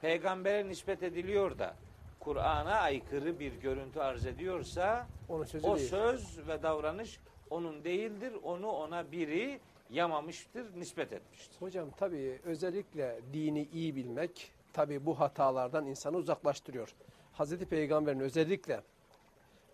peygambere 0.01 0.67
nispet 0.67 1.03
ediliyor 1.03 1.59
da 1.59 1.75
Kur'an'a 2.19 2.75
aykırı 2.75 3.39
bir 3.39 3.53
görüntü 3.53 3.99
arz 3.99 4.25
ediyorsa 4.25 5.07
Onun 5.29 5.43
sözü 5.43 5.67
o 5.67 5.75
değil. 5.77 5.89
söz 5.89 6.47
ve 6.47 6.63
davranış 6.63 7.19
onun 7.49 7.83
değildir. 7.83 8.33
Onu 8.43 8.67
ona 8.67 9.11
biri 9.11 9.59
yamamıştır, 9.89 10.79
nispet 10.79 11.13
etmiştir. 11.13 11.59
Hocam 11.59 11.89
tabii 11.97 12.39
özellikle 12.43 13.19
dini 13.33 13.67
iyi 13.73 13.95
bilmek 13.95 14.51
tabii 14.73 15.05
bu 15.05 15.19
hatalardan 15.19 15.85
insanı 15.85 16.17
uzaklaştırıyor. 16.17 16.95
Hazreti 17.33 17.65
Peygamber'in 17.65 18.19
özellikle 18.19 18.81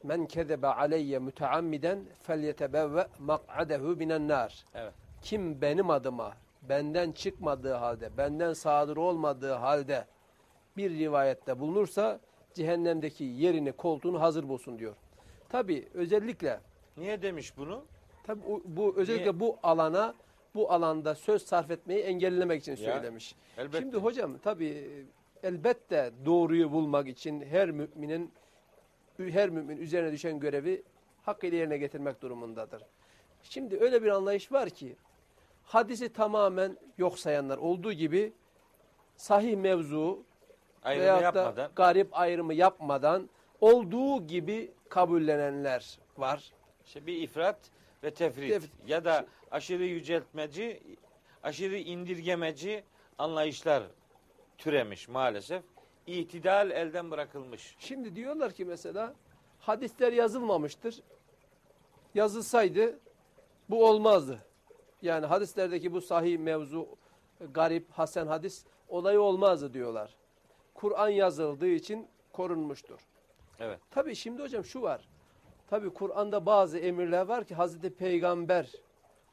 men 0.03 0.25
kezebe 0.25 0.67
aleyye 0.67 1.19
müteammiden 1.19 1.99
felyetebevve 2.21 3.07
mak'adehu 3.19 3.99
binen 3.99 4.27
nar. 4.27 4.65
Evet. 4.75 4.93
Kim 5.21 5.61
benim 5.61 5.89
adıma 5.89 6.33
benden 6.69 7.11
çıkmadığı 7.11 7.73
halde, 7.73 8.17
benden 8.17 8.53
sadır 8.53 8.97
olmadığı 8.97 9.53
halde 9.53 10.05
bir 10.77 10.89
rivayette 10.91 11.59
bulunursa 11.59 12.19
cehennemdeki 12.53 13.23
yerini, 13.23 13.71
koltuğunu 13.71 14.21
hazır 14.21 14.49
bulsun 14.49 14.79
diyor. 14.79 14.95
Tabii 15.49 15.87
özellikle 15.93 16.59
Niye 16.97 17.21
demiş 17.21 17.57
bunu? 17.57 17.85
Tabii 18.23 18.41
o- 18.49 18.61
bu 18.65 18.93
özellikle 18.97 19.23
Niye? 19.31 19.39
bu 19.39 19.57
alana 19.63 20.13
bu 20.55 20.71
alanda 20.71 21.15
söz 21.15 21.41
sarf 21.45 21.71
etmeyi 21.71 21.99
engellemek 21.99 22.61
için 22.61 22.71
Ya, 22.71 22.77
söylemiş. 22.77 23.35
elbette. 23.57 23.79
Şimdi 23.79 23.97
hocam 23.97 24.37
tabii 24.43 25.05
elbette 25.43 26.11
doğruyu 26.25 26.71
bulmak 26.71 27.07
için 27.07 27.41
her 27.41 27.71
müminin 27.71 28.31
her 29.19 29.49
mümin 29.49 29.77
üzerine 29.77 30.11
düşen 30.11 30.39
görevi 30.39 30.83
hakkıyla 31.23 31.57
yerine 31.57 31.77
getirmek 31.77 32.21
durumundadır. 32.21 32.83
Şimdi 33.43 33.77
öyle 33.79 34.03
bir 34.03 34.07
anlayış 34.09 34.51
var 34.51 34.69
ki 34.69 34.95
hadisi 35.63 36.13
tamamen 36.13 36.77
yok 36.97 37.19
sayanlar 37.19 37.57
olduğu 37.57 37.93
gibi 37.93 38.33
sahih 39.15 39.57
mevzu 39.57 40.23
Ayrımı 40.83 41.03
veyahut 41.05 41.21
da 41.35 41.39
yapmadan. 41.39 41.71
garip 41.75 42.07
ayrımı 42.11 42.53
yapmadan 42.53 43.29
olduğu 43.61 44.27
gibi 44.27 44.71
kabullenenler 44.89 45.99
var. 46.17 46.51
İşte 46.85 47.05
bir 47.05 47.21
ifrat 47.21 47.59
ve 48.03 48.13
tefrit 48.13 48.49
Tefrit. 48.49 48.71
ya 48.87 49.05
da 49.05 49.25
aşırı 49.51 49.83
yüceltmeci, 49.83 50.81
aşırı 51.43 51.77
indirgemeci 51.77 52.83
anlayışlar 53.17 53.83
türemiş 54.57 55.07
maalesef. 55.07 55.63
İtidal 56.07 56.71
elden 56.71 57.11
bırakılmış. 57.11 57.75
Şimdi 57.79 58.15
diyorlar 58.15 58.51
ki 58.51 58.65
mesela 58.65 59.13
hadisler 59.59 60.13
yazılmamıştır. 60.13 61.01
Yazılsaydı 62.15 62.99
bu 63.69 63.85
olmazdı. 63.85 64.39
Yani 65.01 65.25
hadislerdeki 65.25 65.93
bu 65.93 66.01
sahih 66.01 66.39
mevzu, 66.39 66.87
garip, 67.53 67.91
hasen 67.91 68.27
hadis 68.27 68.65
olayı 68.89 69.21
olmazdı 69.21 69.73
diyorlar. 69.73 70.15
Kur'an 70.73 71.09
yazıldığı 71.09 71.67
için 71.67 72.07
korunmuştur. 72.33 72.99
Evet. 73.59 73.79
Tabii 73.91 74.15
şimdi 74.15 74.41
hocam 74.41 74.65
şu 74.65 74.81
var. 74.81 75.07
Tabii 75.67 75.89
Kur'an'da 75.89 76.45
bazı 76.45 76.79
emirler 76.79 77.25
var 77.25 77.45
ki 77.45 77.55
Hazreti 77.55 77.95
Peygamber 77.95 78.71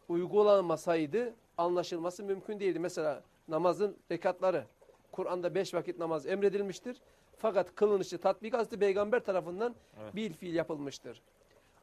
uygulanmasaydı 0.09 1.35
anlaşılması 1.59 2.25
mümkün 2.25 2.61
değildi. 2.61 2.79
Mesela 2.79 3.23
namazın 3.49 3.97
rekatları. 4.11 4.67
Kur'an'da 5.12 5.55
beş 5.55 5.75
vakit 5.75 5.98
namaz 5.98 6.27
emredilmiştir. 6.27 7.01
Fakat 7.37 7.75
kılınışı 7.75 8.18
tatbik 8.18 8.55
Hazreti 8.55 8.79
Peygamber 8.79 9.25
tarafından 9.25 9.75
Evet. 10.03 10.14
bir 10.14 10.33
fiil 10.33 10.55
yapılmıştır. 10.55 11.22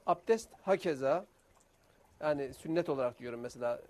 Abdest 0.06 0.50
hakeza 0.62 1.26
yani 2.20 2.54
sünnet 2.54 2.90
olarak 2.90 3.20
diyorum 3.20 3.40
mesela 3.40 3.82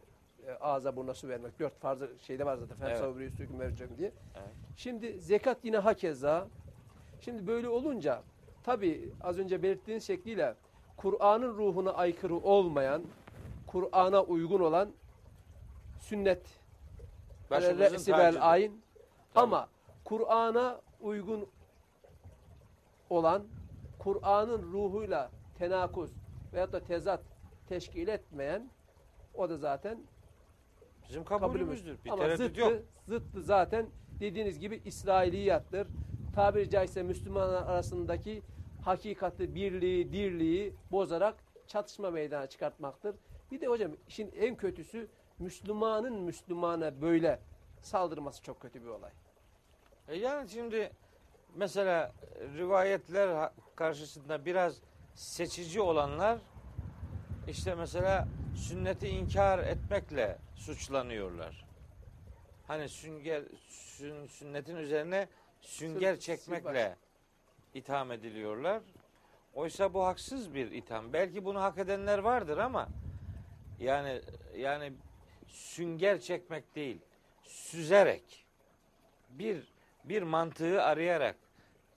e, 0.48 0.52
ağza 0.52 0.96
burnuna 0.96 1.14
su 1.14 1.28
vermek. 1.28 1.60
Dört 1.60 1.80
farzı 1.80 2.10
şeyde 2.22 2.46
var 2.46 2.58
zaten. 2.58 2.76
Evet. 2.90 3.60
Vereceğim 3.60 3.94
diye. 3.98 4.12
Evet. 4.36 4.50
Şimdi 4.78 5.20
zekat 5.20 5.58
yine 5.66 5.78
hakeza. 5.78 6.48
Şimdi 7.22 7.48
böyle 7.48 7.70
olunca 7.70 8.24
tabi 8.64 9.10
az 9.22 9.40
önce 9.40 9.64
belirttiğiniz 9.64 10.08
şekliyle 10.08 10.56
Kur'an'ın 10.98 11.58
ruhuna 11.58 11.92
aykırı 11.92 12.36
olmayan, 12.36 13.04
Kur'an'a 13.68 14.24
uygun 14.24 14.60
olan 14.60 14.92
sünnet, 16.00 16.42
Başımızın 17.52 17.84
re'si 17.94 18.12
ama 19.36 19.70
Kur'an'a 20.06 20.82
uygun 21.02 21.48
olan, 23.10 23.44
Kur'an'ın 24.00 24.62
ruhuyla 24.74 25.32
tenakuz 25.58 26.12
veyahut 26.54 26.74
da 26.74 26.80
tezat 26.80 27.22
teşkil 27.70 28.08
etmeyen 28.08 28.70
o 29.34 29.50
da 29.50 29.58
zaten 29.58 30.00
Bizim 31.10 31.24
kabulümüz. 31.24 31.60
kabulümüzdür. 31.60 32.06
Bir 32.06 32.10
Ama 32.10 32.36
zıttı, 32.38 32.60
yok. 32.60 32.74
zıttı 33.08 33.42
zaten 33.44 33.86
dediğiniz 34.20 34.60
gibi 34.60 34.82
İsrailiyattır. 34.86 35.88
Tabiri 36.36 36.70
caizse 36.70 37.04
Müslümanlar 37.04 37.64
arasındaki 37.64 38.42
hakikati, 38.86 39.56
birliği, 39.56 40.12
dirliği 40.12 40.74
bozarak 40.92 41.36
çatışma 41.68 42.12
meydana 42.12 42.48
çıkartmaktır. 42.48 43.16
Bir 43.52 43.62
de 43.62 43.68
hocam 43.68 43.92
işin 44.08 44.32
en 44.32 44.56
kötüsü 44.56 45.08
Müslümanın 45.40 46.14
Müslümana 46.22 47.02
böyle 47.02 47.40
saldırması 47.82 48.44
çok 48.44 48.60
kötü 48.60 48.82
bir 48.82 48.88
olay. 48.88 49.12
E 50.08 50.16
yani 50.18 50.50
şimdi 50.50 50.92
mesela 51.56 52.12
rivayetler 52.58 53.52
karşısında 53.76 54.46
biraz 54.46 54.78
seçici 55.16 55.82
olanlar 55.82 56.40
işte 57.48 57.76
mesela 57.76 58.28
sünneti 58.56 59.08
inkar 59.08 59.60
etmekle 59.60 60.38
suçlanıyorlar. 60.56 61.66
Hani 62.68 62.90
sünger 62.90 63.44
sün- 63.70 64.28
sünnetin 64.28 64.76
üzerine 64.76 65.28
sünger 65.62 66.20
çekmekle 66.20 66.96
itham 67.74 68.12
ediliyorlar. 68.12 68.82
Oysa 69.54 69.94
bu 69.94 70.06
haksız 70.06 70.54
bir 70.54 70.72
itham. 70.72 71.14
Belki 71.14 71.46
bunu 71.46 71.62
hak 71.62 71.78
edenler 71.78 72.20
vardır 72.20 72.58
ama 72.58 72.88
yani 73.80 74.22
yani 74.58 74.94
sünger 75.48 76.20
çekmek 76.22 76.76
değil, 76.76 77.02
süzerek 77.50 78.46
bir 79.30 79.74
bir 80.04 80.22
mantığı 80.22 80.84
arayarak 80.84 81.36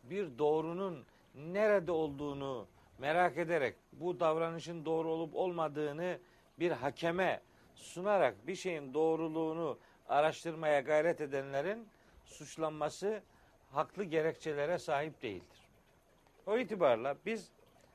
bir 0.02 0.38
doğrunun 0.38 1.04
nerede 1.34 1.92
olduğunu 1.92 2.66
merak 2.98 3.38
ederek 3.38 3.76
bu 3.92 4.20
davranışın 4.20 4.84
doğru 4.84 5.08
olup 5.08 5.34
olmadığını 5.34 6.18
bir 6.58 6.70
hakeme 6.70 7.40
sunarak 7.74 8.46
bir 8.46 8.54
şeyin 8.54 8.94
doğruluğunu 8.94 9.78
araştırmaya 10.08 10.80
gayret 10.80 11.20
edenlerin 11.20 11.88
suçlanması 12.24 13.22
haklı 13.70 14.04
gerekçelere 14.04 14.78
sahip 14.78 15.22
değildir. 15.22 15.68
O 16.46 16.58
itibarla 16.58 17.16
biz 17.26 17.50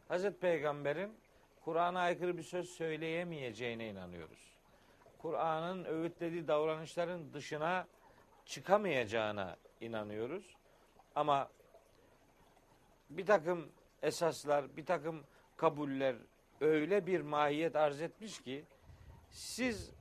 Hazreti 0.08 0.40
Peygamber'in 0.40 1.12
Kur'an'a 1.66 2.00
aykırı 2.00 2.38
bir 2.38 2.44
söz 2.44 2.70
söyleyemeyeceğine 2.70 3.90
inanıyoruz. 3.90 4.57
Kur'an'ın 5.18 5.86
öğütlediği 5.86 6.48
davranışların 6.48 7.34
dışına 7.34 7.88
çıkamayacağına 8.46 9.56
inanıyoruz. 9.82 10.56
Ama 11.16 11.50
bir 13.10 13.26
takım 13.26 13.72
esaslar, 14.02 14.78
bir 14.78 14.86
takım 14.86 15.24
kabuller 15.58 16.16
öyle 16.62 17.08
bir 17.08 17.22
mahiyet 17.22 17.76
arz 17.76 18.02
etmiş 18.02 18.42
ki 18.42 18.66
siz 19.30 19.92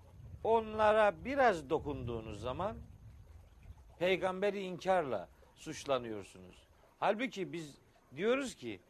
onlara 0.44 1.24
biraz 1.24 1.70
dokunduğunuz 1.70 2.40
zaman 2.40 2.76
peygamberi 3.98 4.60
inkarla 4.60 5.28
suçlanıyorsunuz. 5.54 6.68
Halbuki 6.98 7.52
biz 7.52 7.78
diyoruz 8.16 8.54
ki 8.54 8.80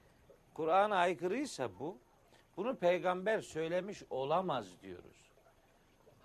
Kur'an'a 0.54 0.96
aykırıysa 0.96 1.78
bu, 1.78 1.98
bunu 2.56 2.76
peygamber 2.76 3.40
söylemiş 3.40 4.02
olamaz 4.10 4.82
diyoruz. 4.82 5.25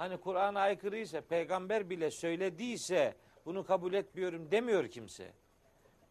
Hani 0.01 0.17
Kur'an'a 0.17 0.59
aykırıysa 0.59 1.21
peygamber 1.21 1.89
bile 1.89 2.11
söylediyse 2.11 3.15
bunu 3.45 3.65
kabul 3.65 3.93
etmiyorum 3.93 4.51
demiyor 4.51 4.87
kimse. 4.87 5.31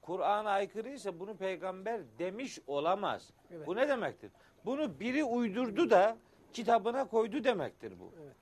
Kur'an'a 0.02 0.50
aykırıysa 0.50 1.20
bunu 1.20 1.36
peygamber 1.36 2.00
demiş 2.18 2.58
olamaz. 2.66 3.30
Evet. 3.50 3.66
Bu 3.66 3.76
ne 3.76 3.88
demektir? 3.88 4.30
Bunu 4.64 5.00
biri 5.00 5.24
uydurdu 5.24 5.90
da 5.90 6.16
kitabına 6.52 7.08
koydu 7.08 7.44
demektir 7.44 7.92
bu. 8.00 8.12
Evet. 8.22 8.36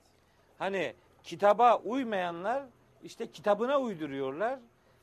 Hani 0.59 0.95
kitaba 1.23 1.79
uymayanlar 1.79 2.63
işte 3.03 3.31
kitabına 3.31 3.81
uyduruyorlar. 3.81 4.59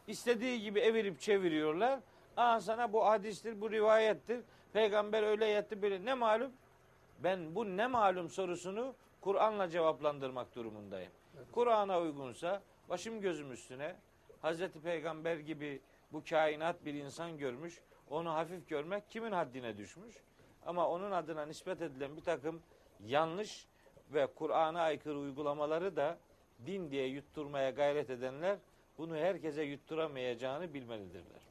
İstediği 0.08 0.62
gibi 0.62 0.80
evirip 0.80 1.20
çeviriyorlar. 1.20 2.00
Aa 2.38 2.60
sana 2.60 2.94
bu 2.94 3.06
hadistir, 3.06 3.62
bu 3.62 3.72
rivayettir. 3.72 4.42
Peygamber 4.74 5.24
öyle 5.24 5.46
yetti 5.46 5.82
böyle. 5.82 6.06
Ne 6.06 6.14
malum? 6.14 6.52
Ben 7.24 7.56
bu 7.56 7.78
ne 7.78 7.88
malum 7.88 8.30
sorusunu 8.30 8.96
Kur'an'la 9.26 9.70
cevaplandırmak 9.70 10.56
durumundayım. 10.56 11.12
Kur'an'a 11.52 12.02
uygunsa 12.02 12.62
başım 12.90 13.22
gözüm 13.22 13.52
üstüne 13.52 13.96
Hazreti 14.42 14.82
Peygamber 14.82 15.38
gibi 15.38 15.82
bu 16.12 16.24
kainat 16.30 16.86
bir 16.86 16.94
insan 16.94 17.38
görmüş. 17.38 17.82
Onu 18.10 18.30
hafif 18.30 18.70
görmek 18.70 19.10
kimin 19.10 19.32
haddine 19.32 19.78
düşmüş? 19.78 20.16
Ama 20.66 20.90
onun 20.90 21.12
adına 21.12 21.46
nispet 21.46 21.82
edilen 21.82 22.18
bir 22.18 22.22
takım 22.22 22.62
yanlış 23.06 23.68
ve 24.14 24.28
Kur'an'a 24.28 24.82
aykırı 24.82 25.18
uygulamaları 25.18 25.96
da 25.96 26.18
din 26.66 26.92
diye 26.92 27.08
yutturmaya 27.08 27.70
gayret 27.70 28.10
edenler 28.10 28.58
bunu 28.98 29.16
herkese 29.16 29.64
yutturamayacağını 29.64 30.74
bilmelidirler. 30.74 31.42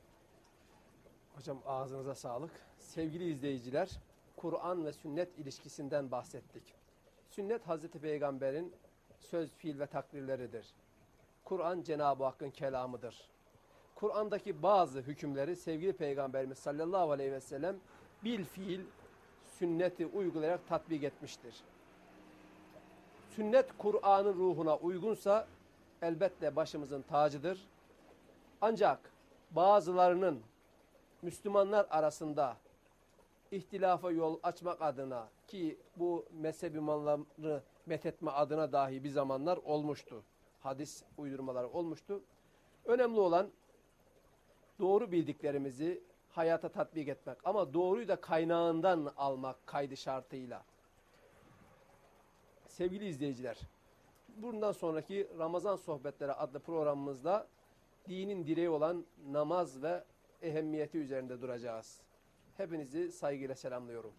Hocam 1.36 1.58
ağzınıza 1.66 2.14
sağlık. 2.14 2.52
Sevgili 2.78 3.30
izleyiciler, 3.30 3.90
Kur'an 4.36 4.84
ve 4.84 4.92
sünnet 4.92 5.38
ilişkisinden 5.38 6.10
bahsettik. 6.10 6.83
Sünnet 7.34 7.68
Hazreti 7.68 7.98
Peygamber'in 7.98 8.72
söz, 9.20 9.50
fiil 9.50 9.80
ve 9.80 9.86
takdirleridir. 9.86 10.66
Kur'an 11.44 11.82
Cenab-ı 11.82 12.24
Hakk'ın 12.24 12.50
kelamıdır. 12.50 13.30
Kur'an'daki 13.94 14.62
bazı 14.62 15.00
hükümleri 15.00 15.56
sevgili 15.56 15.92
Peygamberimiz 15.92 16.58
sallallahu 16.58 17.12
aleyhi 17.12 17.32
ve 17.32 17.40
sellem 17.40 17.76
bil 18.24 18.44
fiil 18.44 18.80
sünneti 19.58 20.06
uygulayarak 20.06 20.68
tatbik 20.68 21.04
etmiştir. 21.04 21.54
Sünnet 23.30 23.70
Kur'an'ın 23.78 24.34
ruhuna 24.34 24.76
uygunsa 24.76 25.46
elbette 26.02 26.56
başımızın 26.56 27.02
tacıdır. 27.02 27.66
Ancak 28.60 28.98
bazılarının 29.50 30.40
Müslümanlar 31.22 31.86
arasında 31.90 32.56
ihtilafa 33.54 34.10
yol 34.10 34.38
açmak 34.42 34.82
adına 34.82 35.28
ki 35.46 35.78
bu 35.96 36.26
mezhep 36.32 36.74
imamlarını 36.74 37.62
methetme 37.86 38.30
adına 38.30 38.72
dahi 38.72 39.04
bir 39.04 39.08
zamanlar 39.08 39.56
olmuştu. 39.56 40.22
Hadis 40.60 41.04
uydurmaları 41.18 41.68
olmuştu. 41.68 42.22
Önemli 42.84 43.20
olan 43.20 43.50
doğru 44.80 45.12
bildiklerimizi 45.12 46.02
hayata 46.30 46.68
tatbik 46.68 47.08
etmek 47.08 47.38
ama 47.44 47.74
doğruyu 47.74 48.08
da 48.08 48.16
kaynağından 48.16 49.12
almak 49.16 49.66
kaydı 49.66 49.96
şartıyla. 49.96 50.64
Sevgili 52.66 53.06
izleyiciler, 53.06 53.60
bundan 54.36 54.72
sonraki 54.72 55.28
Ramazan 55.38 55.76
Sohbetleri 55.76 56.32
adlı 56.32 56.58
programımızda 56.60 57.46
dinin 58.08 58.46
direği 58.46 58.68
olan 58.68 59.04
namaz 59.30 59.82
ve 59.82 60.04
ehemmiyeti 60.42 60.98
üzerinde 60.98 61.40
duracağız. 61.40 62.03
Hepinizi 62.56 63.12
saygıyla 63.12 63.54
selamlıyorum. 63.54 64.12